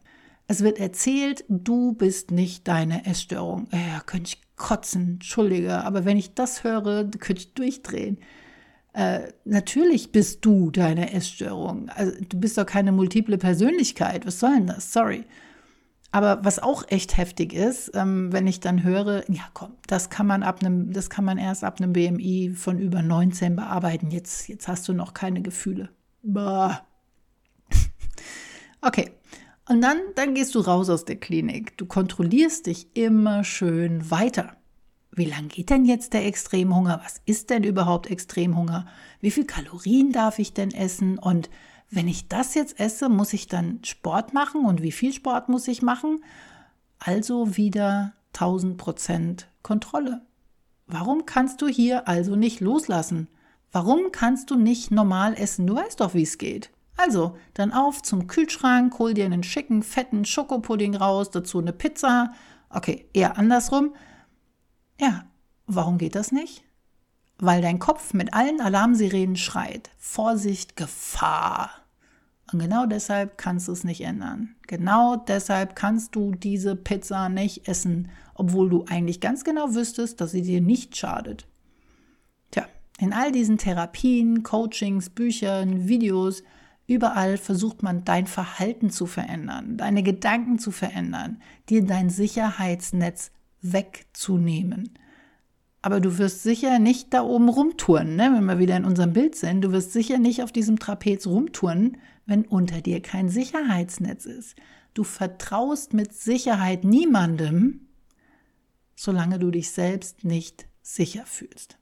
Es 0.47 0.63
wird 0.63 0.79
erzählt, 0.79 1.45
du 1.49 1.95
bist 1.95 2.31
nicht 2.31 2.69
deine 2.69 3.07
Essstörung. 3.07 3.69
Ja, 3.73 4.01
könnte 4.05 4.29
ich 4.29 4.57
kotzen, 4.57 5.15
entschuldige, 5.15 5.85
aber 5.85 6.05
wenn 6.05 6.17
ich 6.17 6.35
das 6.35 6.65
höre, 6.65 7.05
könnte 7.11 7.41
ich 7.41 7.55
durchdrehen. 7.55 8.19
Äh, 8.93 9.33
natürlich 9.45 10.13
bist 10.13 10.45
du 10.45 10.71
deine 10.71 11.13
Essstörung. 11.13 11.89
Also, 11.89 12.13
du 12.29 12.39
bist 12.39 12.57
doch 12.59 12.67
keine 12.67 12.93
multiple 12.93 13.39
Persönlichkeit. 13.39 14.27
Was 14.27 14.39
soll 14.39 14.55
denn 14.55 14.67
das? 14.69 14.93
Sorry. 14.93 15.25
Aber 16.13 16.45
was 16.45 16.61
auch 16.61 16.85
echt 16.87 17.17
heftig 17.17 17.53
ist, 17.53 17.91
ähm, 17.95 18.33
wenn 18.33 18.47
ich 18.47 18.61
dann 18.61 18.85
höre, 18.85 19.29
ja 19.29 19.43
komm, 19.53 19.73
das 19.89 20.11
kann 20.11 20.29
man 20.29 20.45
ab 20.45 20.61
einem, 20.61 20.93
das 20.93 21.11
kann 21.11 21.25
man 21.25 21.39
erst 21.39 21.65
ab 21.65 21.81
einem 21.81 21.93
BMI 21.93 22.53
von 22.55 22.79
über 22.79 23.03
19 23.03 23.57
bearbeiten. 23.57 24.13
Jetzt, 24.13 24.47
jetzt 24.47 24.69
hast 24.69 24.87
du 24.87 24.93
noch 24.93 25.13
keine 25.13 25.43
Gefühle. 25.43 25.89
Bah. 26.23 26.87
okay. 28.81 29.11
Und 29.69 29.81
dann, 29.81 29.99
dann 30.15 30.35
gehst 30.35 30.55
du 30.55 30.61
raus 30.61 30.91
aus 30.91 31.05
der 31.05 31.17
Klinik. 31.17 31.77
Du 31.79 31.87
kontrollierst 31.87 32.67
dich 32.67 32.89
immer 32.95 33.45
schön 33.45 34.11
weiter. 34.11 34.57
Wie 35.11 35.25
lang 35.25 35.49
geht 35.49 35.71
denn 35.71 35.85
jetzt 35.85 36.13
der 36.13 36.27
Extremhunger? 36.27 37.01
Was 37.03 37.21
ist 37.25 37.51
denn 37.51 37.65
überhaupt 37.65 38.11
Extremhunger? 38.11 38.87
Wie 39.21 39.31
viel 39.31 39.47
Kalorien 39.47 40.13
darf 40.13 40.39
ich 40.39 40.53
denn 40.53 40.73
essen? 40.73 41.19
Und 41.19 41.49
wenn 41.89 42.09
ich 42.09 42.29
das 42.29 42.55
jetzt 42.55 42.81
esse, 42.81 43.09
muss 43.09 43.33
ich 43.33 43.47
dann 43.47 43.79
Sport 43.85 44.35
machen? 44.35 44.67
Und 44.67 44.83
wie 44.83 44.93
viel 44.93 45.13
Sport 45.13 45.49
muss 45.49 45.69
ich 45.69 45.83
machen? 45.83 46.23
Also 46.99 47.57
wieder 47.57 48.13
1000 48.35 48.77
Prozent 48.77 49.49
Kontrolle. 49.63 50.23
Warum 50.87 51.25
kannst 51.25 51.63
du 51.63 51.69
hier 51.69 52.09
also 52.09 52.37
nicht 52.37 52.61
loslassen? 52.61 53.29
Warum 53.73 54.13
kannst 54.13 54.51
du 54.51 54.57
nicht 54.57 54.91
normal 54.91 55.35
essen? 55.35 55.67
Du 55.67 55.77
weißt 55.77 56.01
doch, 56.01 56.15
wie 56.15 56.23
es 56.23 56.39
geht. 56.39 56.71
Also, 56.97 57.37
dann 57.55 57.73
auf 57.73 58.03
zum 58.03 58.27
Kühlschrank, 58.27 58.99
hol 58.99 59.15
dir 59.15 59.25
einen 59.25 59.43
schicken, 59.43 59.83
fetten 59.83 60.25
Schokopudding 60.25 60.95
raus, 60.95 61.31
dazu 61.31 61.59
eine 61.59 61.73
Pizza. 61.73 62.33
Okay, 62.71 63.09
eher 63.13 63.37
andersrum. 63.37 63.95
Ja, 65.01 65.25
warum 65.67 65.99
geht 65.99 66.15
das 66.15 66.31
nicht? 66.31 66.65
Weil 67.39 67.63
dein 67.63 67.81
Kopf 67.81 68.15
mit 68.15 68.33
allen 68.33 68.61
Alarmsirenen 68.61 69.37
schreit. 69.37 69.91
Vorsicht, 69.99 70.77
Gefahr. 70.77 71.71
Und 72.53 72.61
genau 72.61 72.87
deshalb 72.87 73.37
kannst 73.39 73.67
du 73.67 73.73
es 73.73 73.83
nicht 73.83 74.03
ändern. 74.03 74.55
Genau 74.69 75.17
deshalb 75.17 75.75
kannst 75.75 76.15
du 76.15 76.33
diese 76.33 76.77
Pizza 76.77 77.29
nicht 77.29 77.67
essen, 77.67 78.11
obwohl 78.35 78.71
du 78.71 78.85
eigentlich 78.89 79.21
ganz 79.21 79.43
genau 79.43 79.75
wüsstest, 79.75 80.21
dass 80.21 80.31
sie 80.31 80.43
dir 80.43 80.61
nicht 80.61 80.97
schadet. 80.97 81.49
Tja, 82.53 82.67
in 82.99 83.13
all 83.13 83.33
diesen 83.33 83.59
Therapien, 83.59 84.45
Coachings, 84.45 85.11
Büchern, 85.11 85.89
Videos 85.89 86.45
Überall 86.87 87.39
versucht 87.39 87.83
man 87.83 88.05
dein 88.05 88.27
Verhalten 88.27 88.91
zu 88.91 89.07
verändern, 89.07 89.77
deine 89.77 90.03
Gedanken 90.03 90.59
zu 90.59 90.71
verändern, 90.71 91.41
dir 91.69 91.85
dein 91.85 92.11
Sicherheitsnetz 92.11 93.31
wegzunehmen. 93.63 94.91
Aber 95.81 96.01
du 96.01 96.19
wirst 96.19 96.43
sicher 96.43 96.79
nicht 96.79 97.13
da 97.13 97.23
oben 97.23 97.49
rumtouren, 97.49 98.17
ne? 98.17 98.33
wenn 98.35 98.45
wir 98.45 98.59
wieder 98.59 98.77
in 98.77 98.85
unserem 98.85 99.13
Bild 99.13 99.35
sind. 99.35 99.63
Du 99.63 99.73
wirst 99.73 99.93
sicher 99.93 100.19
nicht 100.19 100.43
auf 100.43 100.53
diesem 100.53 100.79
Trapez 100.79 101.27
rumtouren, 101.27 101.99
wenn 102.27 102.47
unter 102.47 102.81
dir 102.81 103.01
kein 103.01 103.29
Sicherheitsnetz 103.29 104.25
ist. 104.25 104.57
Du 104.95 105.05
vertraust 105.05 105.93
mit 105.93 106.15
Sicherheit 106.15 106.85
niemandem, 106.85 107.89
solange 108.95 109.39
du 109.39 109.51
dich 109.51 109.71
selbst 109.71 110.25
nicht 110.25 110.67
sicher 110.83 111.27
fühlst. 111.27 111.79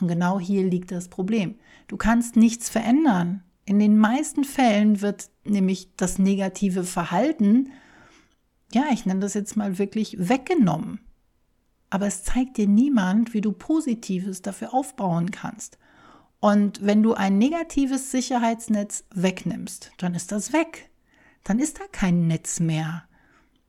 Und 0.00 0.08
genau 0.08 0.38
hier 0.40 0.64
liegt 0.64 0.90
das 0.90 1.08
Problem. 1.08 1.54
Du 1.86 1.96
kannst 1.96 2.36
nichts 2.36 2.68
verändern. 2.68 3.42
In 3.68 3.78
den 3.78 3.98
meisten 3.98 4.44
Fällen 4.44 5.02
wird 5.02 5.28
nämlich 5.44 5.90
das 5.98 6.18
negative 6.18 6.84
Verhalten, 6.84 7.70
ja, 8.72 8.86
ich 8.94 9.04
nenne 9.04 9.20
das 9.20 9.34
jetzt 9.34 9.58
mal 9.58 9.76
wirklich 9.76 10.16
weggenommen. 10.18 11.00
Aber 11.90 12.06
es 12.06 12.24
zeigt 12.24 12.56
dir 12.56 12.66
niemand, 12.66 13.34
wie 13.34 13.42
du 13.42 13.52
Positives 13.52 14.40
dafür 14.40 14.72
aufbauen 14.72 15.32
kannst. 15.32 15.76
Und 16.40 16.82
wenn 16.82 17.02
du 17.02 17.12
ein 17.12 17.36
negatives 17.36 18.10
Sicherheitsnetz 18.10 19.04
wegnimmst, 19.14 19.92
dann 19.98 20.14
ist 20.14 20.32
das 20.32 20.54
weg. 20.54 20.88
Dann 21.44 21.58
ist 21.58 21.78
da 21.78 21.84
kein 21.92 22.26
Netz 22.26 22.60
mehr. 22.60 23.02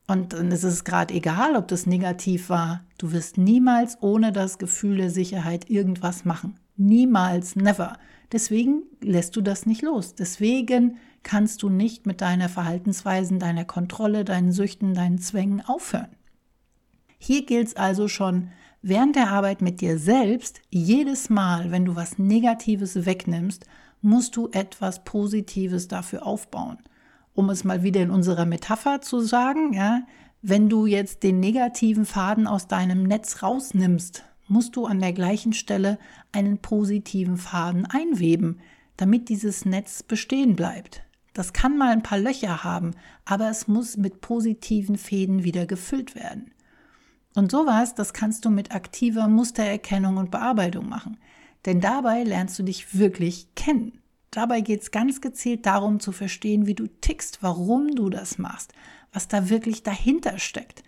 Und 0.08 0.32
dann 0.32 0.50
ist 0.54 0.64
es 0.64 0.86
gerade 0.86 1.14
egal, 1.14 1.58
ob 1.58 1.68
das 1.68 1.86
negativ 1.86 2.48
war. 2.48 2.86
Du 3.00 3.12
wirst 3.12 3.38
niemals 3.38 4.02
ohne 4.02 4.32
das 4.32 4.60
Gefühl 4.60 4.96
der 4.96 5.10
Sicherheit 5.10 5.70
irgendwas 5.70 6.24
machen. 6.24 6.58
Niemals, 6.78 7.58
never. 7.58 7.98
Deswegen 8.32 8.84
lässt 9.02 9.36
du 9.36 9.42
das 9.42 9.66
nicht 9.66 9.82
los. 9.82 10.16
Deswegen 10.16 10.98
kannst 11.24 11.64
du 11.64 11.70
nicht 11.70 12.06
mit 12.06 12.22
deiner 12.22 12.50
Verhaltensweisen, 12.50 13.40
deiner 13.40 13.66
Kontrolle, 13.66 14.24
deinen 14.24 14.52
Süchten, 14.52 14.94
deinen 14.94 15.20
Zwängen 15.20 15.62
aufhören. 15.62 16.16
Hier 17.18 17.46
gilt 17.46 17.68
es 17.68 17.76
also 17.76 18.08
schon, 18.08 18.50
während 18.82 19.16
der 19.16 19.30
Arbeit 19.30 19.62
mit 19.62 19.82
dir 19.82 19.98
selbst, 19.98 20.62
jedes 20.70 21.30
Mal, 21.30 21.72
wenn 21.72 21.86
du 21.86 21.96
was 21.96 22.18
Negatives 22.18 23.06
wegnimmst, 23.06 23.66
musst 24.02 24.36
du 24.36 24.48
etwas 24.52 25.04
Positives 25.04 25.88
dafür 25.88 26.26
aufbauen. 26.26 26.78
Um 27.34 27.50
es 27.50 27.64
mal 27.64 27.84
wieder 27.84 28.02
in 28.02 28.12
unserer 28.12 28.46
Metapher 28.46 29.02
zu 29.02 29.20
sagen, 29.20 29.74
ja, 29.74 30.04
wenn 30.42 30.70
du 30.70 30.86
jetzt 30.86 31.24
den 31.24 31.40
negativen 31.42 32.06
Faden 32.06 32.48
aus 32.48 32.68
deinem 32.68 33.04
Netz 33.04 33.44
rausnimmst, 33.44 34.24
musst 34.50 34.76
du 34.76 34.86
an 34.86 35.00
der 35.00 35.14
gleichen 35.14 35.54
Stelle 35.54 35.98
einen 36.32 36.58
positiven 36.58 37.38
Faden 37.38 37.86
einweben, 37.86 38.60
damit 38.98 39.30
dieses 39.30 39.66
Netz 39.66 40.04
bestehen 40.04 40.56
bleibt. 40.56 41.04
Das 41.34 41.54
kann 41.54 41.78
mal 41.78 41.92
ein 41.92 42.04
paar 42.04 42.20
Löcher 42.20 42.64
haben, 42.64 42.92
aber 43.24 43.50
es 43.50 43.68
muss 43.68 43.96
mit 43.96 44.22
positiven 44.22 44.98
Fäden 44.98 45.44
wieder 45.44 45.66
gefüllt 45.66 46.16
werden. 46.16 46.52
Und 47.36 47.52
sowas, 47.52 47.96
das 47.96 48.14
kannst 48.14 48.44
du 48.44 48.50
mit 48.50 48.74
aktiver 48.74 49.28
Mustererkennung 49.28 50.18
und 50.18 50.32
Bearbeitung 50.32 50.90
machen. 50.90 51.18
Denn 51.66 51.80
dabei 51.80 52.24
lernst 52.24 52.58
du 52.60 52.64
dich 52.64 52.98
wirklich 52.98 53.54
kennen. 53.56 54.00
Dabei 54.32 54.62
geht 54.62 54.82
es 54.82 54.92
ganz 54.92 55.22
gezielt 55.22 55.66
darum 55.66 56.00
zu 56.00 56.12
verstehen, 56.12 56.66
wie 56.66 56.76
du 56.76 56.88
tickst, 56.88 57.42
warum 57.42 57.96
du 57.96 58.10
das 58.10 58.38
machst, 58.38 58.74
was 59.14 59.28
da 59.28 59.50
wirklich 59.50 59.84
dahinter 59.84 60.40
steckt. 60.40 60.84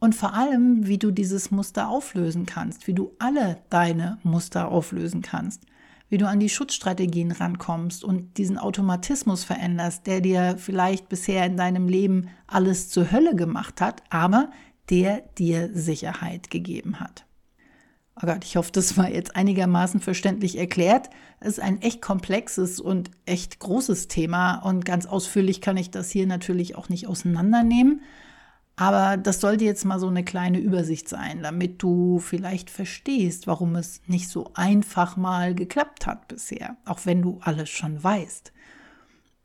Und 0.00 0.14
vor 0.14 0.34
allem, 0.34 0.86
wie 0.86 0.98
du 0.98 1.10
dieses 1.10 1.50
Muster 1.50 1.88
auflösen 1.88 2.46
kannst, 2.46 2.86
wie 2.86 2.94
du 2.94 3.12
alle 3.18 3.58
deine 3.68 4.18
Muster 4.22 4.68
auflösen 4.68 5.20
kannst, 5.20 5.66
wie 6.08 6.16
du 6.16 6.26
an 6.26 6.40
die 6.40 6.48
Schutzstrategien 6.48 7.30
rankommst 7.32 8.02
und 8.02 8.38
diesen 8.38 8.58
Automatismus 8.58 9.44
veränderst, 9.44 10.06
der 10.06 10.22
dir 10.22 10.56
vielleicht 10.58 11.10
bisher 11.10 11.44
in 11.44 11.58
deinem 11.58 11.86
Leben 11.86 12.28
alles 12.46 12.88
zur 12.88 13.12
Hölle 13.12 13.36
gemacht 13.36 13.82
hat, 13.82 14.02
aber 14.08 14.50
der 14.88 15.20
dir 15.38 15.70
Sicherheit 15.74 16.50
gegeben 16.50 16.98
hat. 16.98 17.26
Oh 18.16 18.26
Gott, 18.26 18.44
ich 18.44 18.56
hoffe, 18.56 18.72
das 18.72 18.96
war 18.98 19.08
jetzt 19.08 19.36
einigermaßen 19.36 20.00
verständlich 20.00 20.58
erklärt. 20.58 21.10
Es 21.40 21.48
ist 21.48 21.60
ein 21.60 21.80
echt 21.80 22.02
komplexes 22.02 22.80
und 22.80 23.10
echt 23.24 23.60
großes 23.60 24.08
Thema 24.08 24.56
und 24.56 24.84
ganz 24.84 25.06
ausführlich 25.06 25.60
kann 25.60 25.76
ich 25.76 25.90
das 25.90 26.10
hier 26.10 26.26
natürlich 26.26 26.74
auch 26.74 26.88
nicht 26.88 27.06
auseinandernehmen. 27.06 28.02
Aber 28.76 29.16
das 29.18 29.40
sollte 29.40 29.64
jetzt 29.64 29.84
mal 29.84 29.98
so 29.98 30.08
eine 30.08 30.24
kleine 30.24 30.58
Übersicht 30.58 31.08
sein, 31.08 31.42
damit 31.42 31.82
du 31.82 32.18
vielleicht 32.18 32.70
verstehst, 32.70 33.46
warum 33.46 33.76
es 33.76 34.00
nicht 34.06 34.28
so 34.28 34.50
einfach 34.54 35.16
mal 35.16 35.54
geklappt 35.54 36.06
hat 36.06 36.28
bisher, 36.28 36.76
auch 36.86 37.00
wenn 37.04 37.20
du 37.20 37.38
alles 37.42 37.68
schon 37.68 38.02
weißt. 38.02 38.52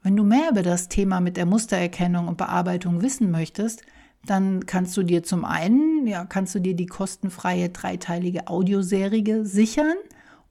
Wenn 0.03 0.15
du 0.15 0.23
mehr 0.23 0.51
über 0.51 0.63
das 0.63 0.87
Thema 0.87 1.19
mit 1.19 1.35
der 1.35 1.45
Mustererkennung 1.45 2.27
und 2.27 2.37
Bearbeitung 2.37 3.01
wissen 3.01 3.31
möchtest, 3.31 3.81
dann 4.25 4.65
kannst 4.65 4.95
du 4.97 5.03
dir 5.03 5.23
zum 5.23 5.45
einen, 5.45 6.07
ja, 6.07 6.25
kannst 6.25 6.55
du 6.55 6.59
dir 6.59 6.75
die 6.75 6.85
kostenfreie 6.85 7.69
dreiteilige 7.69 8.47
Audioserie 8.47 9.45
sichern 9.45 9.97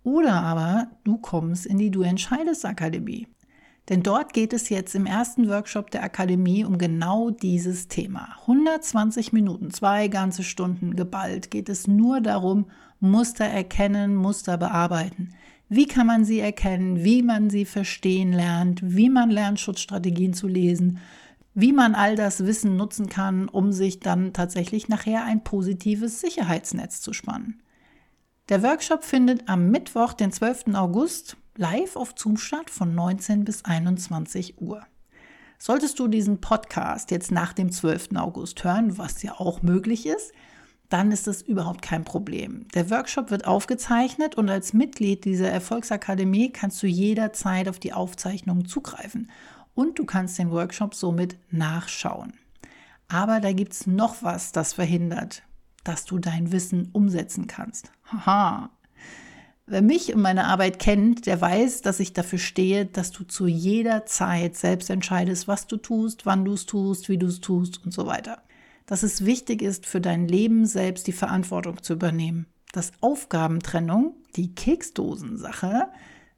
oder 0.02 0.42
aber 0.42 0.88
du 1.04 1.18
kommst 1.18 1.66
in 1.66 1.78
die 1.78 1.90
Du 1.90 2.02
entscheidest 2.02 2.66
Akademie. 2.66 3.26
Denn 3.88 4.02
dort 4.02 4.32
geht 4.32 4.54
es 4.54 4.70
jetzt 4.70 4.94
im 4.94 5.04
ersten 5.04 5.48
Workshop 5.48 5.90
der 5.90 6.02
Akademie 6.02 6.64
um 6.64 6.78
genau 6.78 7.30
dieses 7.30 7.88
Thema. 7.88 8.28
120 8.42 9.32
Minuten, 9.34 9.70
zwei 9.70 10.08
ganze 10.08 10.42
Stunden 10.42 10.96
geballt 10.96 11.50
geht 11.50 11.68
es 11.68 11.86
nur 11.86 12.20
darum, 12.22 12.66
Muster 13.00 13.44
erkennen, 13.44 14.16
Muster 14.16 14.56
bearbeiten. 14.56 15.34
Wie 15.68 15.86
kann 15.86 16.06
man 16.06 16.24
sie 16.24 16.40
erkennen, 16.40 17.04
wie 17.04 17.22
man 17.22 17.50
sie 17.50 17.66
verstehen 17.66 18.32
lernt, 18.32 18.80
wie 18.82 19.10
man 19.10 19.30
lernt, 19.30 19.60
Schutzstrategien 19.60 20.32
zu 20.32 20.48
lesen, 20.48 20.98
wie 21.54 21.72
man 21.72 21.94
all 21.94 22.16
das 22.16 22.46
Wissen 22.46 22.76
nutzen 22.76 23.08
kann, 23.08 23.48
um 23.48 23.72
sich 23.72 24.00
dann 24.00 24.32
tatsächlich 24.32 24.88
nachher 24.88 25.24
ein 25.24 25.44
positives 25.44 26.20
Sicherheitsnetz 26.20 27.00
zu 27.00 27.12
spannen. 27.12 27.62
Der 28.48 28.62
Workshop 28.62 29.04
findet 29.04 29.48
am 29.48 29.70
Mittwoch, 29.70 30.12
den 30.12 30.32
12. 30.32 30.74
August, 30.74 31.36
live 31.56 31.96
auf 31.96 32.14
Zoom 32.16 32.36
statt 32.36 32.70
von 32.70 32.94
19 32.94 33.44
bis 33.44 33.64
21 33.64 34.60
Uhr. 34.60 34.84
Solltest 35.58 35.98
du 35.98 36.08
diesen 36.08 36.40
Podcast 36.40 37.10
jetzt 37.10 37.30
nach 37.30 37.52
dem 37.52 37.70
12. 37.70 38.16
August 38.16 38.64
hören, 38.64 38.98
was 38.98 39.22
ja 39.22 39.34
auch 39.38 39.62
möglich 39.62 40.06
ist, 40.06 40.32
dann 40.88 41.10
ist 41.12 41.26
das 41.26 41.42
überhaupt 41.42 41.80
kein 41.82 42.04
Problem. 42.04 42.66
Der 42.74 42.90
Workshop 42.90 43.30
wird 43.30 43.46
aufgezeichnet 43.46 44.34
und 44.34 44.48
als 44.50 44.72
Mitglied 44.72 45.24
dieser 45.24 45.48
Erfolgsakademie 45.48 46.50
kannst 46.50 46.82
du 46.82 46.86
jederzeit 46.86 47.68
auf 47.68 47.78
die 47.78 47.92
Aufzeichnung 47.92 48.66
zugreifen 48.66 49.30
und 49.74 49.98
du 49.98 50.04
kannst 50.04 50.38
den 50.38 50.50
Workshop 50.50 50.94
somit 50.94 51.38
nachschauen. 51.50 52.34
Aber 53.08 53.40
da 53.40 53.52
gibt 53.52 53.72
es 53.72 53.86
noch 53.86 54.22
was, 54.22 54.52
das 54.52 54.72
verhindert, 54.72 55.42
dass 55.84 56.04
du 56.04 56.18
dein 56.18 56.52
Wissen 56.52 56.90
umsetzen 56.92 57.46
kannst. 57.46 57.90
Haha. 58.10 58.70
Wer 59.66 59.80
mich 59.80 60.14
und 60.14 60.20
meine 60.20 60.44
Arbeit 60.44 60.78
kennt, 60.78 61.24
der 61.24 61.40
weiß, 61.40 61.80
dass 61.80 61.98
ich 61.98 62.12
dafür 62.12 62.38
stehe, 62.38 62.84
dass 62.84 63.12
du 63.12 63.24
zu 63.24 63.46
jeder 63.46 64.04
Zeit 64.04 64.56
selbst 64.56 64.90
entscheidest, 64.90 65.48
was 65.48 65.66
du 65.66 65.78
tust, 65.78 66.26
wann 66.26 66.44
du 66.44 66.52
es 66.52 66.66
tust, 66.66 67.08
wie 67.08 67.16
du 67.16 67.26
es 67.26 67.40
tust 67.40 67.82
und 67.82 67.90
so 67.90 68.06
weiter. 68.06 68.42
Dass 68.84 69.02
es 69.02 69.24
wichtig 69.24 69.62
ist, 69.62 69.86
für 69.86 70.02
dein 70.02 70.28
Leben 70.28 70.66
selbst 70.66 71.06
die 71.06 71.12
Verantwortung 71.12 71.82
zu 71.82 71.94
übernehmen. 71.94 72.46
Dass 72.72 72.92
Aufgabentrennung, 73.00 74.14
die 74.36 74.54
Keksdosensache, 74.54 75.88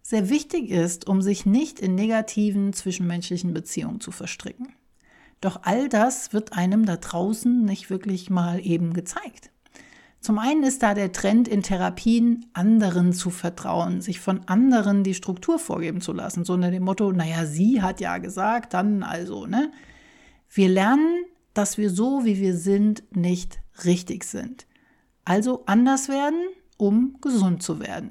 sehr 0.03 0.29
wichtig 0.29 0.71
ist, 0.71 1.09
um 1.09 1.21
sich 1.21 1.47
nicht 1.47 1.81
in 1.81 1.97
negativen 1.97 2.73
zwischenmenschlichen 2.73 3.53
Beziehungen 3.53 4.01
zu 4.01 4.12
verstricken. 4.12 4.69
Doch 5.41 5.62
all 5.65 5.89
das 5.89 6.33
wird 6.33 6.53
einem 6.53 6.87
da 6.87 6.97
draußen 6.97 7.65
nicht 7.65 7.91
wirklich 7.91 8.31
mal 8.31 8.65
eben 8.65 8.93
gezeigt. 8.93 9.51
Zum 10.27 10.41
einen 10.41 10.65
ist 10.65 10.83
da 10.83 10.93
der 10.93 11.12
Trend 11.12 11.47
in 11.47 11.62
Therapien, 11.62 12.47
anderen 12.53 13.12
zu 13.12 13.31
vertrauen, 13.31 14.01
sich 14.01 14.19
von 14.19 14.41
anderen 14.49 15.05
die 15.05 15.15
Struktur 15.15 15.61
vorgeben 15.61 16.01
zu 16.01 16.12
lassen, 16.12 16.45
so 16.45 16.55
unter 16.55 16.73
dem 16.73 16.83
Motto, 16.83 17.12
naja, 17.12 17.47
sie 17.47 17.81
hat 17.81 18.01
ja 18.01 18.19
gesagt, 18.19 18.75
dann 18.75 19.05
also, 19.05 19.47
ne? 19.47 19.71
Wir 20.51 20.69
lernen, 20.69 21.27
dass 21.55 21.79
wir 21.79 21.91
so, 21.91 22.25
wie 22.25 22.41
wir 22.41 22.57
sind, 22.57 23.05
nicht 23.15 23.61
richtig 23.85 24.25
sind. 24.25 24.67
Also 25.25 25.62
anders 25.67 26.09
werden, 26.09 26.41
um 26.77 27.19
gesund 27.21 27.62
zu 27.62 27.79
werden. 27.79 28.11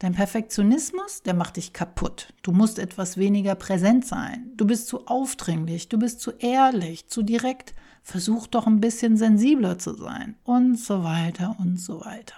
Dein 0.00 0.14
Perfektionismus, 0.14 1.22
der 1.22 1.34
macht 1.34 1.58
dich 1.58 1.72
kaputt. 1.72 2.34
Du 2.42 2.50
musst 2.50 2.80
etwas 2.80 3.18
weniger 3.18 3.54
präsent 3.54 4.04
sein. 4.04 4.50
Du 4.56 4.66
bist 4.66 4.88
zu 4.88 5.06
aufdringlich, 5.06 5.88
du 5.88 5.96
bist 5.96 6.18
zu 6.18 6.32
ehrlich, 6.40 7.06
zu 7.06 7.22
direkt. 7.22 7.72
Versuch 8.06 8.46
doch 8.46 8.68
ein 8.68 8.80
bisschen 8.80 9.16
sensibler 9.16 9.80
zu 9.80 9.92
sein 9.94 10.36
und 10.44 10.78
so 10.78 11.02
weiter 11.02 11.56
und 11.58 11.80
so 11.80 12.04
weiter. 12.04 12.36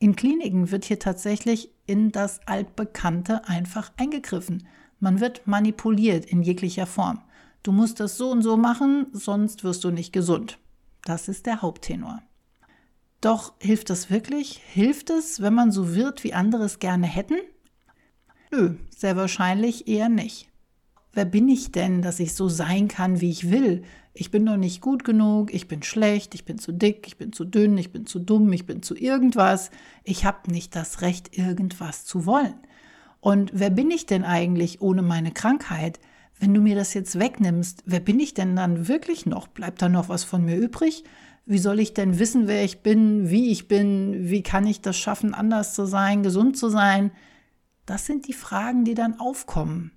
In 0.00 0.16
Kliniken 0.16 0.72
wird 0.72 0.84
hier 0.84 0.98
tatsächlich 0.98 1.70
in 1.86 2.10
das 2.10 2.40
Altbekannte 2.48 3.46
einfach 3.46 3.92
eingegriffen. 3.96 4.66
Man 4.98 5.20
wird 5.20 5.46
manipuliert 5.46 6.24
in 6.24 6.42
jeglicher 6.42 6.86
Form. 6.86 7.20
Du 7.62 7.70
musst 7.70 8.00
das 8.00 8.16
so 8.16 8.32
und 8.32 8.42
so 8.42 8.56
machen, 8.56 9.06
sonst 9.12 9.62
wirst 9.62 9.84
du 9.84 9.92
nicht 9.92 10.12
gesund. 10.12 10.58
Das 11.04 11.28
ist 11.28 11.46
der 11.46 11.62
Haupttenor. 11.62 12.20
Doch 13.20 13.52
hilft 13.60 13.88
das 13.88 14.10
wirklich? 14.10 14.60
Hilft 14.66 15.10
es, 15.10 15.40
wenn 15.40 15.54
man 15.54 15.70
so 15.70 15.94
wird, 15.94 16.24
wie 16.24 16.34
andere 16.34 16.64
es 16.64 16.80
gerne 16.80 17.06
hätten? 17.06 17.36
Nö, 18.50 18.74
sehr 18.90 19.14
wahrscheinlich 19.14 19.86
eher 19.86 20.08
nicht. 20.08 20.51
Wer 21.14 21.26
bin 21.26 21.48
ich 21.48 21.72
denn, 21.72 22.00
dass 22.00 22.20
ich 22.20 22.34
so 22.34 22.48
sein 22.48 22.88
kann, 22.88 23.20
wie 23.20 23.30
ich 23.30 23.50
will? 23.50 23.82
Ich 24.14 24.30
bin 24.30 24.46
doch 24.46 24.56
nicht 24.56 24.80
gut 24.80 25.04
genug, 25.04 25.52
ich 25.52 25.68
bin 25.68 25.82
schlecht, 25.82 26.34
ich 26.34 26.44
bin 26.44 26.58
zu 26.58 26.72
dick, 26.72 27.06
ich 27.06 27.18
bin 27.18 27.32
zu 27.32 27.44
dünn, 27.44 27.76
ich 27.76 27.92
bin 27.92 28.06
zu 28.06 28.18
dumm, 28.18 28.52
ich 28.52 28.66
bin 28.66 28.82
zu 28.82 28.94
irgendwas. 28.96 29.70
Ich 30.04 30.24
habe 30.24 30.50
nicht 30.50 30.74
das 30.74 31.02
Recht, 31.02 31.36
irgendwas 31.36 32.04
zu 32.04 32.24
wollen. 32.24 32.54
Und 33.20 33.50
wer 33.54 33.70
bin 33.70 33.90
ich 33.90 34.06
denn 34.06 34.24
eigentlich 34.24 34.80
ohne 34.80 35.02
meine 35.02 35.32
Krankheit? 35.32 36.00
Wenn 36.38 36.54
du 36.54 36.60
mir 36.60 36.74
das 36.74 36.94
jetzt 36.94 37.18
wegnimmst, 37.18 37.84
wer 37.86 38.00
bin 38.00 38.18
ich 38.18 38.34
denn 38.34 38.56
dann 38.56 38.88
wirklich 38.88 39.26
noch? 39.26 39.46
Bleibt 39.48 39.80
da 39.80 39.88
noch 39.88 40.08
was 40.08 40.24
von 40.24 40.44
mir 40.44 40.56
übrig? 40.56 41.04
Wie 41.44 41.58
soll 41.58 41.78
ich 41.78 41.92
denn 41.94 42.18
wissen, 42.18 42.48
wer 42.48 42.64
ich 42.64 42.82
bin, 42.82 43.30
wie 43.30 43.50
ich 43.50 43.68
bin? 43.68 44.28
Wie 44.30 44.42
kann 44.42 44.66
ich 44.66 44.80
das 44.80 44.96
schaffen, 44.96 45.34
anders 45.34 45.74
zu 45.74 45.86
sein, 45.86 46.22
gesund 46.22 46.56
zu 46.56 46.68
sein? 46.68 47.12
Das 47.86 48.06
sind 48.06 48.28
die 48.28 48.32
Fragen, 48.32 48.84
die 48.84 48.94
dann 48.94 49.20
aufkommen, 49.20 49.92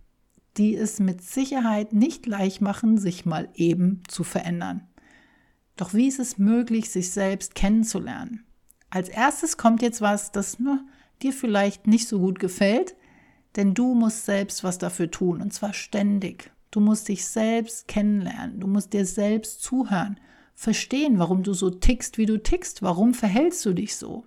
die 0.58 0.76
es 0.76 1.00
mit 1.00 1.22
Sicherheit 1.22 1.94
nicht 1.94 2.26
leicht 2.26 2.62
machen, 2.62 2.98
sich 2.98 3.26
mal 3.26 3.50
eben 3.56 4.04
zu 4.08 4.24
verändern. 4.24 4.88
Doch 5.76 5.94
wie 5.94 6.08
ist 6.08 6.20
es 6.20 6.38
möglich, 6.38 6.90
sich 6.90 7.12
selbst 7.12 7.56
kennenzulernen? 7.56 8.46
Als 8.90 9.10
erstes 9.10 9.58
kommt 9.58 9.82
jetzt 9.82 10.02
was, 10.02 10.32
das 10.32 10.60
nur 10.60 10.80
dir 11.22 11.34
vielleicht 11.34 11.88
nicht 11.88 12.08
so 12.08 12.20
gut 12.20 12.40
gefällt, 12.40 12.96
denn 13.56 13.74
du 13.74 13.94
musst 13.94 14.26
selbst 14.26 14.64
was 14.64 14.78
dafür 14.78 15.12
tun 15.12 15.42
und 15.42 15.54
zwar 15.54 15.74
ständig. 15.74 16.52
Du 16.72 16.80
musst 16.80 17.08
dich 17.08 17.26
selbst 17.26 17.88
kennenlernen, 17.88 18.60
du 18.60 18.68
musst 18.68 18.94
dir 18.94 19.06
selbst 19.06 19.62
zuhören, 19.62 20.20
verstehen, 20.54 21.20
warum 21.20 21.44
du 21.44 21.54
so 21.54 21.70
tickst, 21.70 22.18
wie 22.18 22.26
du 22.26 22.42
tickst, 22.42 22.82
warum 22.82 23.14
verhältst 23.14 23.66
du 23.66 23.74
dich 23.74 23.96
so. 23.98 24.26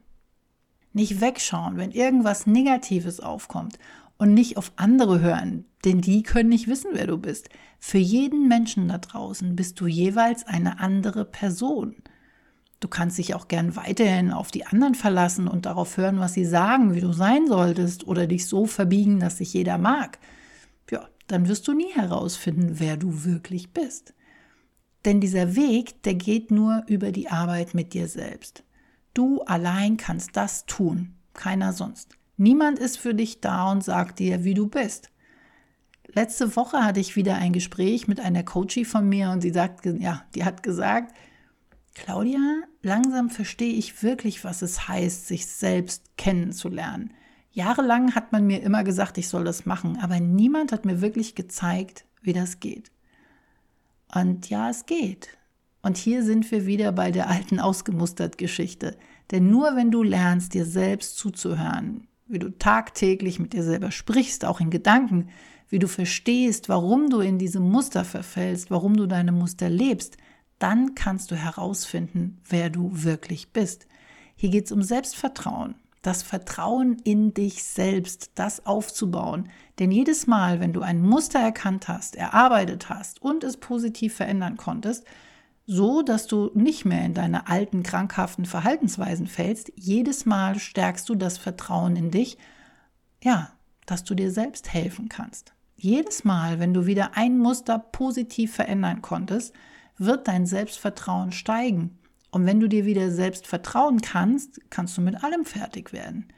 Nicht 0.92 1.20
wegschauen, 1.20 1.76
wenn 1.76 1.90
irgendwas 1.90 2.46
Negatives 2.46 3.20
aufkommt 3.20 3.78
und 4.18 4.34
nicht 4.34 4.56
auf 4.56 4.72
andere 4.76 5.20
hören, 5.20 5.64
denn 5.84 6.00
die 6.00 6.22
können 6.22 6.48
nicht 6.48 6.68
wissen, 6.68 6.90
wer 6.92 7.06
du 7.06 7.16
bist. 7.18 7.48
Für 7.78 7.98
jeden 7.98 8.48
Menschen 8.48 8.88
da 8.88 8.98
draußen 8.98 9.54
bist 9.56 9.80
du 9.80 9.86
jeweils 9.86 10.46
eine 10.46 10.80
andere 10.80 11.24
Person. 11.24 11.96
Du 12.80 12.88
kannst 12.88 13.18
dich 13.18 13.34
auch 13.34 13.48
gern 13.48 13.76
weiterhin 13.76 14.32
auf 14.32 14.50
die 14.50 14.66
anderen 14.66 14.94
verlassen 14.94 15.48
und 15.48 15.66
darauf 15.66 15.96
hören, 15.96 16.20
was 16.20 16.34
sie 16.34 16.44
sagen, 16.44 16.94
wie 16.94 17.00
du 17.00 17.12
sein 17.12 17.46
solltest 17.46 18.06
oder 18.06 18.26
dich 18.26 18.46
so 18.46 18.66
verbiegen, 18.66 19.18
dass 19.20 19.38
sich 19.38 19.52
jeder 19.52 19.78
mag. 19.78 20.18
Ja, 20.90 21.08
dann 21.26 21.48
wirst 21.48 21.66
du 21.68 21.72
nie 21.72 21.92
herausfinden, 21.92 22.78
wer 22.78 22.96
du 22.96 23.24
wirklich 23.24 23.72
bist. 23.72 24.14
Denn 25.04 25.20
dieser 25.20 25.54
Weg, 25.54 26.02
der 26.02 26.14
geht 26.14 26.50
nur 26.50 26.84
über 26.86 27.12
die 27.12 27.28
Arbeit 27.28 27.74
mit 27.74 27.94
dir 27.94 28.08
selbst. 28.08 28.64
Du 29.14 29.42
allein 29.42 29.96
kannst 29.96 30.36
das 30.36 30.66
tun, 30.66 31.14
keiner 31.34 31.72
sonst. 31.72 32.17
Niemand 32.38 32.78
ist 32.78 32.98
für 32.98 33.14
dich 33.14 33.40
da 33.40 33.70
und 33.70 33.84
sagt 33.84 34.20
dir, 34.20 34.44
wie 34.44 34.54
du 34.54 34.68
bist. 34.68 35.10
Letzte 36.06 36.56
Woche 36.56 36.84
hatte 36.84 37.00
ich 37.00 37.16
wieder 37.16 37.34
ein 37.34 37.52
Gespräch 37.52 38.08
mit 38.08 38.20
einer 38.20 38.44
Coachie 38.44 38.84
von 38.84 39.08
mir 39.08 39.30
und 39.30 39.42
sie 39.42 39.50
sagt, 39.50 39.84
ja, 39.84 40.24
die 40.34 40.44
hat 40.44 40.62
gesagt, 40.62 41.14
Claudia, 41.94 42.62
langsam 42.80 43.28
verstehe 43.28 43.74
ich 43.74 44.02
wirklich, 44.02 44.44
was 44.44 44.62
es 44.62 44.88
heißt, 44.88 45.26
sich 45.26 45.46
selbst 45.46 46.16
kennenzulernen. 46.16 47.12
Jahrelang 47.50 48.14
hat 48.14 48.30
man 48.30 48.46
mir 48.46 48.62
immer 48.62 48.84
gesagt, 48.84 49.18
ich 49.18 49.28
soll 49.28 49.44
das 49.44 49.66
machen, 49.66 49.98
aber 50.00 50.20
niemand 50.20 50.70
hat 50.70 50.84
mir 50.84 51.00
wirklich 51.00 51.34
gezeigt, 51.34 52.04
wie 52.22 52.32
das 52.32 52.60
geht. 52.60 52.92
Und 54.14 54.48
ja, 54.48 54.70
es 54.70 54.86
geht. 54.86 55.28
Und 55.82 55.96
hier 55.96 56.22
sind 56.22 56.50
wir 56.50 56.66
wieder 56.66 56.92
bei 56.92 57.10
der 57.10 57.28
alten 57.28 57.60
ausgemustert 57.60 58.38
Geschichte. 58.38 58.96
Denn 59.30 59.50
nur 59.50 59.76
wenn 59.76 59.90
du 59.90 60.02
lernst, 60.02 60.54
dir 60.54 60.64
selbst 60.64 61.16
zuzuhören, 61.16 62.07
wie 62.28 62.38
du 62.38 62.50
tagtäglich 62.50 63.38
mit 63.38 63.52
dir 63.52 63.64
selber 63.64 63.90
sprichst, 63.90 64.44
auch 64.44 64.60
in 64.60 64.70
Gedanken, 64.70 65.28
wie 65.68 65.78
du 65.78 65.88
verstehst, 65.88 66.68
warum 66.68 67.10
du 67.10 67.20
in 67.20 67.38
diese 67.38 67.60
Muster 67.60 68.04
verfällst, 68.04 68.70
warum 68.70 68.96
du 68.96 69.06
deine 69.06 69.32
Muster 69.32 69.68
lebst, 69.68 70.16
dann 70.58 70.94
kannst 70.94 71.30
du 71.30 71.36
herausfinden, 71.36 72.40
wer 72.48 72.70
du 72.70 72.90
wirklich 72.92 73.52
bist. 73.52 73.86
Hier 74.34 74.50
geht 74.50 74.66
es 74.66 74.72
um 74.72 74.82
Selbstvertrauen, 74.82 75.74
das 76.02 76.22
Vertrauen 76.22 76.96
in 77.04 77.34
dich 77.34 77.64
selbst, 77.64 78.30
das 78.34 78.66
aufzubauen. 78.66 79.50
Denn 79.78 79.90
jedes 79.90 80.26
Mal, 80.26 80.60
wenn 80.60 80.72
du 80.72 80.80
ein 80.80 81.02
Muster 81.02 81.38
erkannt 81.38 81.88
hast, 81.88 82.16
erarbeitet 82.16 82.88
hast 82.88 83.20
und 83.22 83.44
es 83.44 83.56
positiv 83.56 84.14
verändern 84.14 84.56
konntest, 84.56 85.04
so 85.70 86.00
dass 86.00 86.26
du 86.26 86.50
nicht 86.54 86.86
mehr 86.86 87.04
in 87.04 87.12
deine 87.12 87.46
alten 87.46 87.82
krankhaften 87.82 88.46
Verhaltensweisen 88.46 89.26
fällst, 89.26 89.70
jedes 89.76 90.24
Mal 90.24 90.58
stärkst 90.58 91.06
du 91.10 91.14
das 91.14 91.36
Vertrauen 91.36 91.94
in 91.94 92.10
dich, 92.10 92.38
ja, 93.22 93.52
dass 93.84 94.02
du 94.02 94.14
dir 94.14 94.30
selbst 94.30 94.72
helfen 94.72 95.10
kannst. 95.10 95.52
Jedes 95.76 96.24
Mal, 96.24 96.58
wenn 96.58 96.72
du 96.72 96.86
wieder 96.86 97.18
ein 97.18 97.36
Muster 97.36 97.78
positiv 97.78 98.54
verändern 98.54 99.02
konntest, 99.02 99.54
wird 99.98 100.26
dein 100.26 100.46
Selbstvertrauen 100.46 101.32
steigen. 101.32 101.98
Und 102.30 102.46
wenn 102.46 102.60
du 102.60 102.68
dir 102.68 102.86
wieder 102.86 103.10
selbst 103.10 103.46
vertrauen 103.46 104.00
kannst, 104.00 104.62
kannst 104.70 104.96
du 104.96 105.02
mit 105.02 105.22
allem 105.22 105.44
fertig 105.44 105.92
werden. 105.92 106.28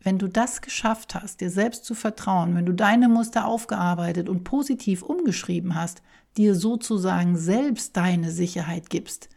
Wenn 0.00 0.18
du 0.18 0.28
das 0.28 0.62
geschafft 0.62 1.14
hast, 1.14 1.42
dir 1.42 1.50
selbst 1.50 1.84
zu 1.84 1.94
vertrauen, 1.94 2.54
wenn 2.54 2.64
du 2.64 2.72
deine 2.72 3.10
Muster 3.10 3.44
aufgearbeitet 3.44 4.30
und 4.30 4.44
positiv 4.44 5.02
umgeschrieben 5.02 5.74
hast, 5.74 6.00
dir 6.38 6.54
sozusagen 6.54 7.36
selbst 7.36 7.96
deine 7.96 8.30
Sicherheit 8.30 8.90
gibst, 8.90 9.28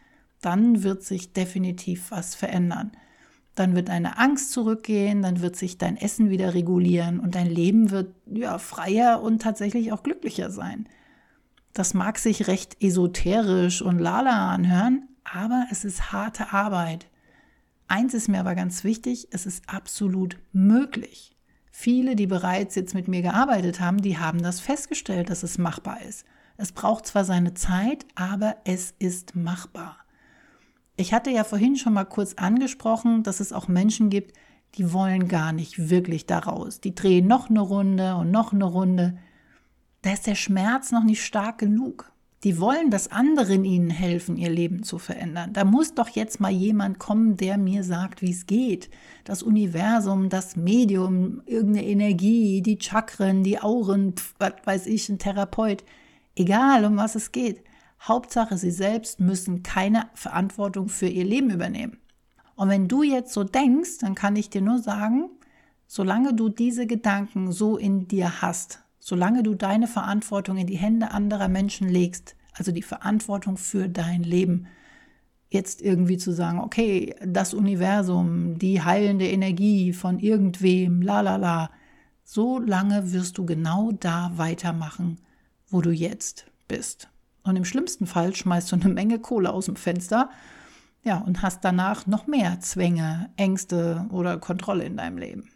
dann 0.41 0.83
wird 0.83 1.03
sich 1.03 1.33
definitiv 1.33 2.11
was 2.11 2.35
verändern. 2.35 2.91
Dann 3.55 3.75
wird 3.75 3.89
deine 3.89 4.17
Angst 4.17 4.53
zurückgehen, 4.53 5.21
dann 5.21 5.41
wird 5.41 5.55
sich 5.55 5.77
dein 5.77 5.97
Essen 5.97 6.29
wieder 6.29 6.53
regulieren 6.53 7.19
und 7.19 7.35
dein 7.35 7.49
Leben 7.49 7.91
wird 7.91 8.15
ja 8.25 8.57
freier 8.57 9.21
und 9.21 9.41
tatsächlich 9.41 9.91
auch 9.91 10.03
glücklicher 10.03 10.49
sein. 10.49 10.87
Das 11.73 11.93
mag 11.93 12.17
sich 12.19 12.47
recht 12.47 12.81
esoterisch 12.81 13.81
und 13.81 13.99
lala 13.99 14.49
anhören, 14.51 15.07
aber 15.23 15.67
es 15.71 15.83
ist 15.83 16.11
harte 16.11 16.53
Arbeit. 16.53 17.07
Eins 17.87 18.13
ist 18.13 18.29
mir 18.29 18.39
aber 18.39 18.55
ganz 18.55 18.83
wichtig, 18.83 19.27
es 19.31 19.45
ist 19.45 19.67
absolut 19.67 20.37
möglich. 20.53 21.35
Viele, 21.71 22.15
die 22.15 22.27
bereits 22.27 22.75
jetzt 22.75 22.93
mit 22.93 23.07
mir 23.07 23.21
gearbeitet 23.21 23.79
haben, 23.79 24.01
die 24.01 24.17
haben 24.17 24.41
das 24.41 24.59
festgestellt, 24.59 25.29
dass 25.29 25.43
es 25.43 25.57
machbar 25.57 26.01
ist. 26.01 26.25
Es 26.59 26.71
braucht 26.71 27.07
zwar 27.07 27.25
seine 27.25 27.53
Zeit, 27.53 28.05
aber 28.15 28.57
es 28.65 28.93
ist 28.99 29.35
machbar. 29.35 29.97
Ich 30.97 31.13
hatte 31.13 31.31
ja 31.31 31.43
vorhin 31.43 31.75
schon 31.75 31.93
mal 31.93 32.05
kurz 32.05 32.33
angesprochen, 32.35 33.23
dass 33.23 33.39
es 33.39 33.53
auch 33.53 33.67
Menschen 33.67 34.09
gibt, 34.09 34.35
die 34.75 34.93
wollen 34.93 35.27
gar 35.27 35.53
nicht 35.53 35.89
wirklich 35.89 36.25
daraus. 36.27 36.79
Die 36.79 36.93
drehen 36.93 37.25
noch 37.25 37.49
eine 37.49 37.61
Runde 37.61 38.15
und 38.15 38.29
noch 38.29 38.53
eine 38.53 38.65
Runde 38.65 39.17
da 40.01 40.13
ist 40.13 40.27
der 40.27 40.35
Schmerz 40.35 40.91
noch 40.91 41.03
nicht 41.03 41.23
stark 41.23 41.57
genug. 41.57 42.11
Die 42.45 42.57
wollen, 42.57 42.89
dass 42.89 43.11
anderen 43.11 43.65
ihnen 43.65 43.89
helfen, 43.89 44.37
ihr 44.37 44.49
Leben 44.49 44.83
zu 44.83 44.97
verändern. 44.97 45.51
Da 45.51 45.65
muss 45.65 45.93
doch 45.93 46.07
jetzt 46.07 46.39
mal 46.39 46.51
jemand 46.51 46.97
kommen, 46.97 47.35
der 47.35 47.57
mir 47.57 47.83
sagt, 47.83 48.21
wie 48.21 48.31
es 48.31 48.45
geht. 48.45 48.89
Das 49.25 49.43
Universum, 49.43 50.29
das 50.29 50.55
Medium, 50.55 51.41
irgendeine 51.45 51.85
Energie, 51.85 52.61
die 52.61 52.79
Chakren, 52.79 53.43
die 53.43 53.59
Auren, 53.59 54.13
was 54.37 54.53
weiß 54.63 54.85
ich, 54.87 55.09
ein 55.09 55.19
Therapeut. 55.19 55.83
Egal, 56.39 56.85
um 56.85 56.95
was 56.95 57.15
es 57.15 57.33
geht. 57.33 57.65
Hauptsache, 58.01 58.57
sie 58.57 58.71
selbst 58.71 59.19
müssen 59.19 59.61
keine 59.61 60.05
Verantwortung 60.13 60.87
für 60.87 61.07
ihr 61.07 61.25
Leben 61.25 61.49
übernehmen. 61.49 61.97
Und 62.55 62.69
wenn 62.69 62.87
du 62.87 63.03
jetzt 63.03 63.33
so 63.33 63.43
denkst, 63.43 63.97
dann 63.99 64.15
kann 64.15 64.37
ich 64.37 64.49
dir 64.49 64.61
nur 64.61 64.79
sagen, 64.79 65.29
solange 65.85 66.33
du 66.33 66.47
diese 66.47 66.87
Gedanken 66.87 67.51
so 67.51 67.75
in 67.75 68.07
dir 68.07 68.41
hast, 68.41 68.79
solange 68.99 69.43
du 69.43 69.53
deine 69.53 69.87
Verantwortung 69.87 70.55
in 70.55 70.67
die 70.67 70.77
Hände 70.77 71.11
anderer 71.11 71.49
Menschen 71.49 71.89
legst, 71.89 72.37
also 72.53 72.71
die 72.71 72.83
Verantwortung 72.83 73.57
für 73.57 73.89
dein 73.89 74.23
Leben, 74.23 74.67
jetzt 75.49 75.81
irgendwie 75.81 76.17
zu 76.17 76.31
sagen, 76.31 76.61
okay, 76.61 77.15
das 77.25 77.53
Universum, 77.53 78.57
die 78.57 78.81
heilende 78.81 79.27
Energie 79.27 79.91
von 79.91 80.19
irgendwem, 80.19 81.01
la 81.01 81.19
la 81.19 81.35
la, 81.35 81.69
so 82.23 82.59
lange 82.59 83.11
wirst 83.11 83.37
du 83.37 83.45
genau 83.45 83.91
da 83.91 84.31
weitermachen, 84.37 85.17
wo 85.69 85.81
du 85.81 85.91
jetzt 85.91 86.45
bist. 86.67 87.09
Und 87.43 87.55
im 87.55 87.65
schlimmsten 87.65 88.05
Fall 88.05 88.35
schmeißt 88.35 88.71
du 88.71 88.75
eine 88.75 88.89
Menge 88.89 89.19
Kohle 89.19 89.51
aus 89.51 89.65
dem 89.65 89.75
Fenster, 89.75 90.29
ja, 91.03 91.19
und 91.19 91.41
hast 91.41 91.63
danach 91.63 92.07
noch 92.07 92.27
mehr 92.27 92.59
Zwänge, 92.59 93.29
Ängste 93.37 94.05
oder 94.11 94.37
Kontrolle 94.37 94.83
in 94.83 94.97
deinem 94.97 95.17
Leben. 95.17 95.49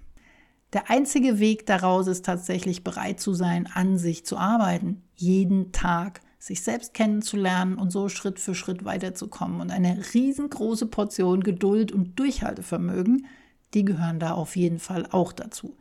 Der 0.71 0.89
einzige 0.89 1.39
Weg 1.39 1.65
daraus 1.65 2.08
ist 2.08 2.26
tatsächlich 2.26 2.84
bereit 2.84 3.19
zu 3.19 3.34
sein, 3.34 3.69
an 3.71 3.97
sich 3.97 4.26
zu 4.26 4.38
arbeiten, 4.38 5.04
jeden 5.15 5.71
Tag 5.71 6.21
sich 6.39 6.63
selbst 6.63 6.93
kennenzulernen 6.93 7.78
und 7.78 7.91
so 7.91 8.10
Schritt 8.10 8.39
für 8.39 8.56
Schritt 8.56 8.84
weiterzukommen. 8.84 9.62
Und 9.62 9.71
eine 9.71 10.04
riesengroße 10.13 10.88
Portion 10.88 11.41
Geduld 11.41 11.91
und 11.91 12.19
Durchhaltevermögen, 12.19 13.28
die 13.73 13.86
gehören 13.86 14.19
da 14.19 14.34
auf 14.34 14.56
jeden 14.56 14.80
Fall 14.80 15.08
auch 15.12 15.32
dazu. 15.32 15.78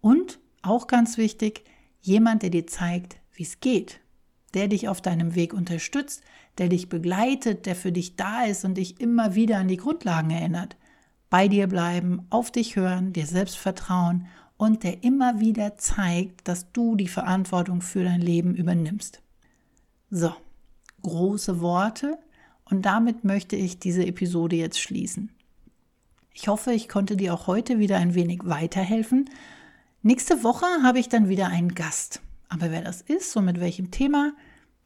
Und 0.00 0.38
auch 0.62 0.86
ganz 0.86 1.18
wichtig, 1.18 1.64
jemand, 2.00 2.42
der 2.42 2.50
dir 2.50 2.66
zeigt, 2.66 3.16
wie 3.36 3.44
es 3.44 3.60
geht, 3.60 4.00
der 4.54 4.68
dich 4.68 4.88
auf 4.88 5.00
deinem 5.00 5.34
Weg 5.34 5.54
unterstützt, 5.54 6.22
der 6.58 6.68
dich 6.68 6.88
begleitet, 6.88 7.66
der 7.66 7.76
für 7.76 7.92
dich 7.92 8.16
da 8.16 8.44
ist 8.44 8.64
und 8.64 8.74
dich 8.74 9.00
immer 9.00 9.34
wieder 9.34 9.58
an 9.58 9.68
die 9.68 9.76
Grundlagen 9.76 10.30
erinnert 10.30 10.76
bei 11.30 11.48
dir 11.48 11.66
bleiben, 11.66 12.26
auf 12.30 12.50
dich 12.50 12.76
hören, 12.76 13.12
dir 13.12 13.26
selbst 13.26 13.56
vertrauen 13.56 14.26
und 14.56 14.84
der 14.84 15.02
immer 15.02 15.40
wieder 15.40 15.76
zeigt, 15.76 16.48
dass 16.48 16.72
du 16.72 16.96
die 16.96 17.08
Verantwortung 17.08 17.82
für 17.82 18.04
dein 18.04 18.20
Leben 18.20 18.54
übernimmst. 18.54 19.20
So, 20.10 20.32
große 21.02 21.60
Worte 21.60 22.18
und 22.64 22.86
damit 22.86 23.24
möchte 23.24 23.56
ich 23.56 23.78
diese 23.78 24.06
Episode 24.06 24.56
jetzt 24.56 24.80
schließen. 24.80 25.30
Ich 26.32 26.48
hoffe, 26.48 26.72
ich 26.72 26.88
konnte 26.88 27.16
dir 27.16 27.34
auch 27.34 27.46
heute 27.46 27.78
wieder 27.78 27.96
ein 27.96 28.14
wenig 28.14 28.40
weiterhelfen. 28.44 29.30
Nächste 30.02 30.44
Woche 30.44 30.66
habe 30.82 30.98
ich 30.98 31.08
dann 31.08 31.28
wieder 31.28 31.48
einen 31.48 31.74
Gast. 31.74 32.20
Aber 32.48 32.70
wer 32.70 32.82
das 32.82 33.00
ist 33.00 33.36
und 33.36 33.44
mit 33.44 33.60
welchem 33.60 33.90
Thema, 33.90 34.32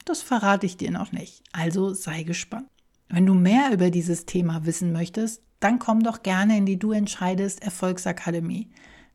das 0.05 0.23
verrate 0.23 0.66
ich 0.66 0.77
dir 0.77 0.90
noch 0.90 1.12
nicht. 1.12 1.42
Also 1.53 1.92
sei 1.94 2.23
gespannt. 2.23 2.68
Wenn 3.09 3.27
du 3.27 3.35
mehr 3.35 3.73
über 3.73 3.90
dieses 3.90 4.25
Thema 4.25 4.64
wissen 4.64 4.92
möchtest, 4.92 5.42
dann 5.59 5.79
komm 5.79 6.03
doch 6.03 6.23
gerne 6.23 6.57
in 6.57 6.64
die 6.64 6.79
Du 6.79 6.92
entscheidest 6.92 7.62
Erfolgsakademie. 7.62 8.70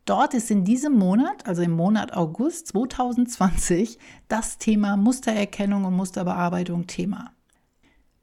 Dort 0.05 0.36
ist 0.36 0.51
in 0.51 0.63
diesem 0.63 0.93
Monat, 0.93 1.47
also 1.47 1.63
im 1.63 1.71
Monat 1.71 2.13
August 2.13 2.67
2020, 2.67 3.97
das 4.27 4.60
Thema 4.60 4.97
Mustererkennung 4.97 5.86
und 5.86 5.95
Musterbearbeitung 5.95 6.86
Thema. 6.86 7.31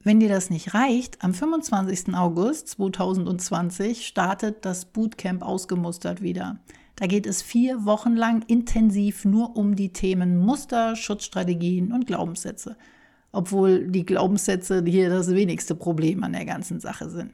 Wenn 0.04 0.20
dir 0.20 0.28
das 0.28 0.50
nicht 0.50 0.74
reicht, 0.74 1.22
am 1.24 1.34
25. 1.34 2.14
August 2.14 2.68
2020 2.68 4.06
startet 4.06 4.64
das 4.64 4.84
Bootcamp 4.84 5.42
ausgemustert 5.42 6.22
wieder. 6.22 6.58
Da 7.02 7.08
geht 7.08 7.26
es 7.26 7.42
vier 7.42 7.84
Wochen 7.84 8.14
lang 8.14 8.44
intensiv 8.46 9.24
nur 9.24 9.56
um 9.56 9.74
die 9.74 9.92
Themen 9.92 10.38
Muster, 10.38 10.94
Schutzstrategien 10.94 11.90
und 11.90 12.06
Glaubenssätze. 12.06 12.76
Obwohl 13.32 13.88
die 13.88 14.06
Glaubenssätze 14.06 14.84
hier 14.86 15.10
das 15.10 15.34
wenigste 15.34 15.74
Problem 15.74 16.22
an 16.22 16.32
der 16.32 16.44
ganzen 16.44 16.78
Sache 16.78 17.10
sind. 17.10 17.32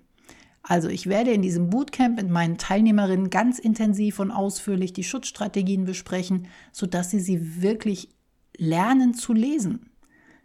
Also 0.63 0.89
ich 0.89 1.07
werde 1.07 1.33
in 1.33 1.43
diesem 1.43 1.69
Bootcamp 1.69 2.17
mit 2.17 2.31
meinen 2.31 2.57
Teilnehmerinnen 2.57 3.29
ganz 3.29 3.59
intensiv 3.59 4.21
und 4.21 4.31
ausführlich 4.31 4.95
die 4.95 5.05
Schutzstrategien 5.05 5.85
besprechen, 5.85 6.47
sodass 6.73 7.11
sie 7.11 7.21
sie 7.21 7.61
wirklich 7.61 8.09
lernen 8.57 9.13
zu 9.13 9.35
lesen. 9.35 9.91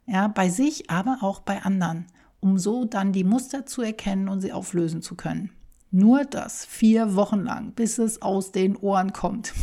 Ja, 0.06 0.28
bei 0.28 0.50
sich, 0.50 0.90
aber 0.90 1.20
auch 1.22 1.40
bei 1.40 1.62
anderen, 1.62 2.08
um 2.42 2.58
so 2.58 2.84
dann 2.84 3.14
die 3.14 3.24
Muster 3.24 3.66
zu 3.66 3.84
erkennen 3.84 4.28
und 4.28 4.42
sie 4.42 4.52
auflösen 4.52 5.02
zu 5.02 5.16
können. 5.16 5.52
Nur 5.96 6.26
das 6.26 6.66
vier 6.66 7.14
Wochen 7.14 7.44
lang, 7.44 7.74
bis 7.74 8.00
es 8.00 8.24
aus 8.24 8.52
den 8.52 8.76
Ohren 8.76 9.14
kommt. 9.14 9.54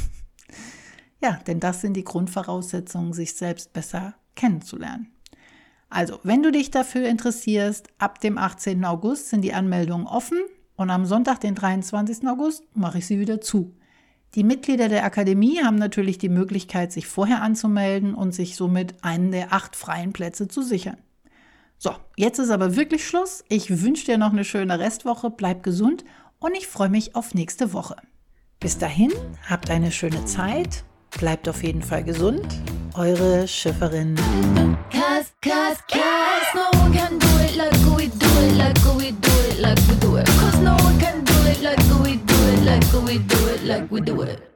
ja, 1.21 1.40
denn 1.49 1.59
das 1.59 1.81
sind 1.81 1.95
die 1.95 2.05
Grundvoraussetzungen, 2.05 3.12
sich 3.12 3.35
selbst 3.35 3.73
besser 3.73 4.14
kennenzulernen. 4.37 5.09
Also, 5.88 6.21
wenn 6.23 6.45
du 6.45 6.53
dich 6.53 6.71
dafür 6.71 7.09
interessierst, 7.09 7.88
ab 7.99 8.21
dem 8.21 8.38
18. 8.38 8.85
August 8.85 9.29
sind 9.31 9.43
die 9.43 9.53
Anmeldungen 9.53 10.07
offen 10.07 10.38
und 10.77 10.90
am 10.90 11.05
Sonntag, 11.05 11.40
den 11.40 11.57
23. 11.57 12.29
August, 12.29 12.62
mache 12.77 12.99
ich 12.99 13.07
sie 13.07 13.19
wieder 13.19 13.40
zu. 13.40 13.75
Die 14.37 14.45
Mitglieder 14.45 14.88
der 14.88 15.05
Akademie 15.05 15.64
haben 15.64 15.75
natürlich 15.75 16.19
die 16.19 16.29
Möglichkeit, 16.29 16.93
sich 16.93 17.09
vorher 17.09 17.43
anzumelden 17.43 18.14
und 18.14 18.31
sich 18.31 18.55
somit 18.55 19.03
einen 19.03 19.33
der 19.33 19.53
acht 19.53 19.75
freien 19.75 20.12
Plätze 20.12 20.47
zu 20.47 20.62
sichern. 20.62 20.99
So, 21.83 21.93
jetzt 22.14 22.38
ist 22.38 22.51
aber 22.51 22.77
wirklich 22.77 23.07
Schluss. 23.07 23.43
Ich 23.49 23.83
wünsche 23.83 24.05
dir 24.05 24.19
noch 24.19 24.33
eine 24.33 24.45
schöne 24.45 24.79
Restwoche, 24.79 25.31
bleib 25.31 25.62
gesund 25.62 26.05
und 26.38 26.55
ich 26.55 26.66
freue 26.66 26.90
mich 26.90 27.16
auf 27.16 27.33
nächste 27.33 27.73
Woche. 27.73 27.97
Bis 28.61 28.77
dahin, 28.77 29.11
habt 29.49 29.71
eine 29.71 29.90
schöne 29.90 30.27
Zeit, 30.27 30.85
bleibt 31.19 31.49
auf 31.49 31.62
jeden 31.62 31.81
Fall 31.81 32.05
gesund. 32.05 32.47
Eure 32.93 33.49
Schifferin. 33.49 34.14
Like 43.64 43.90
we 43.90 44.01
do 44.03 44.21
it. 44.23 44.50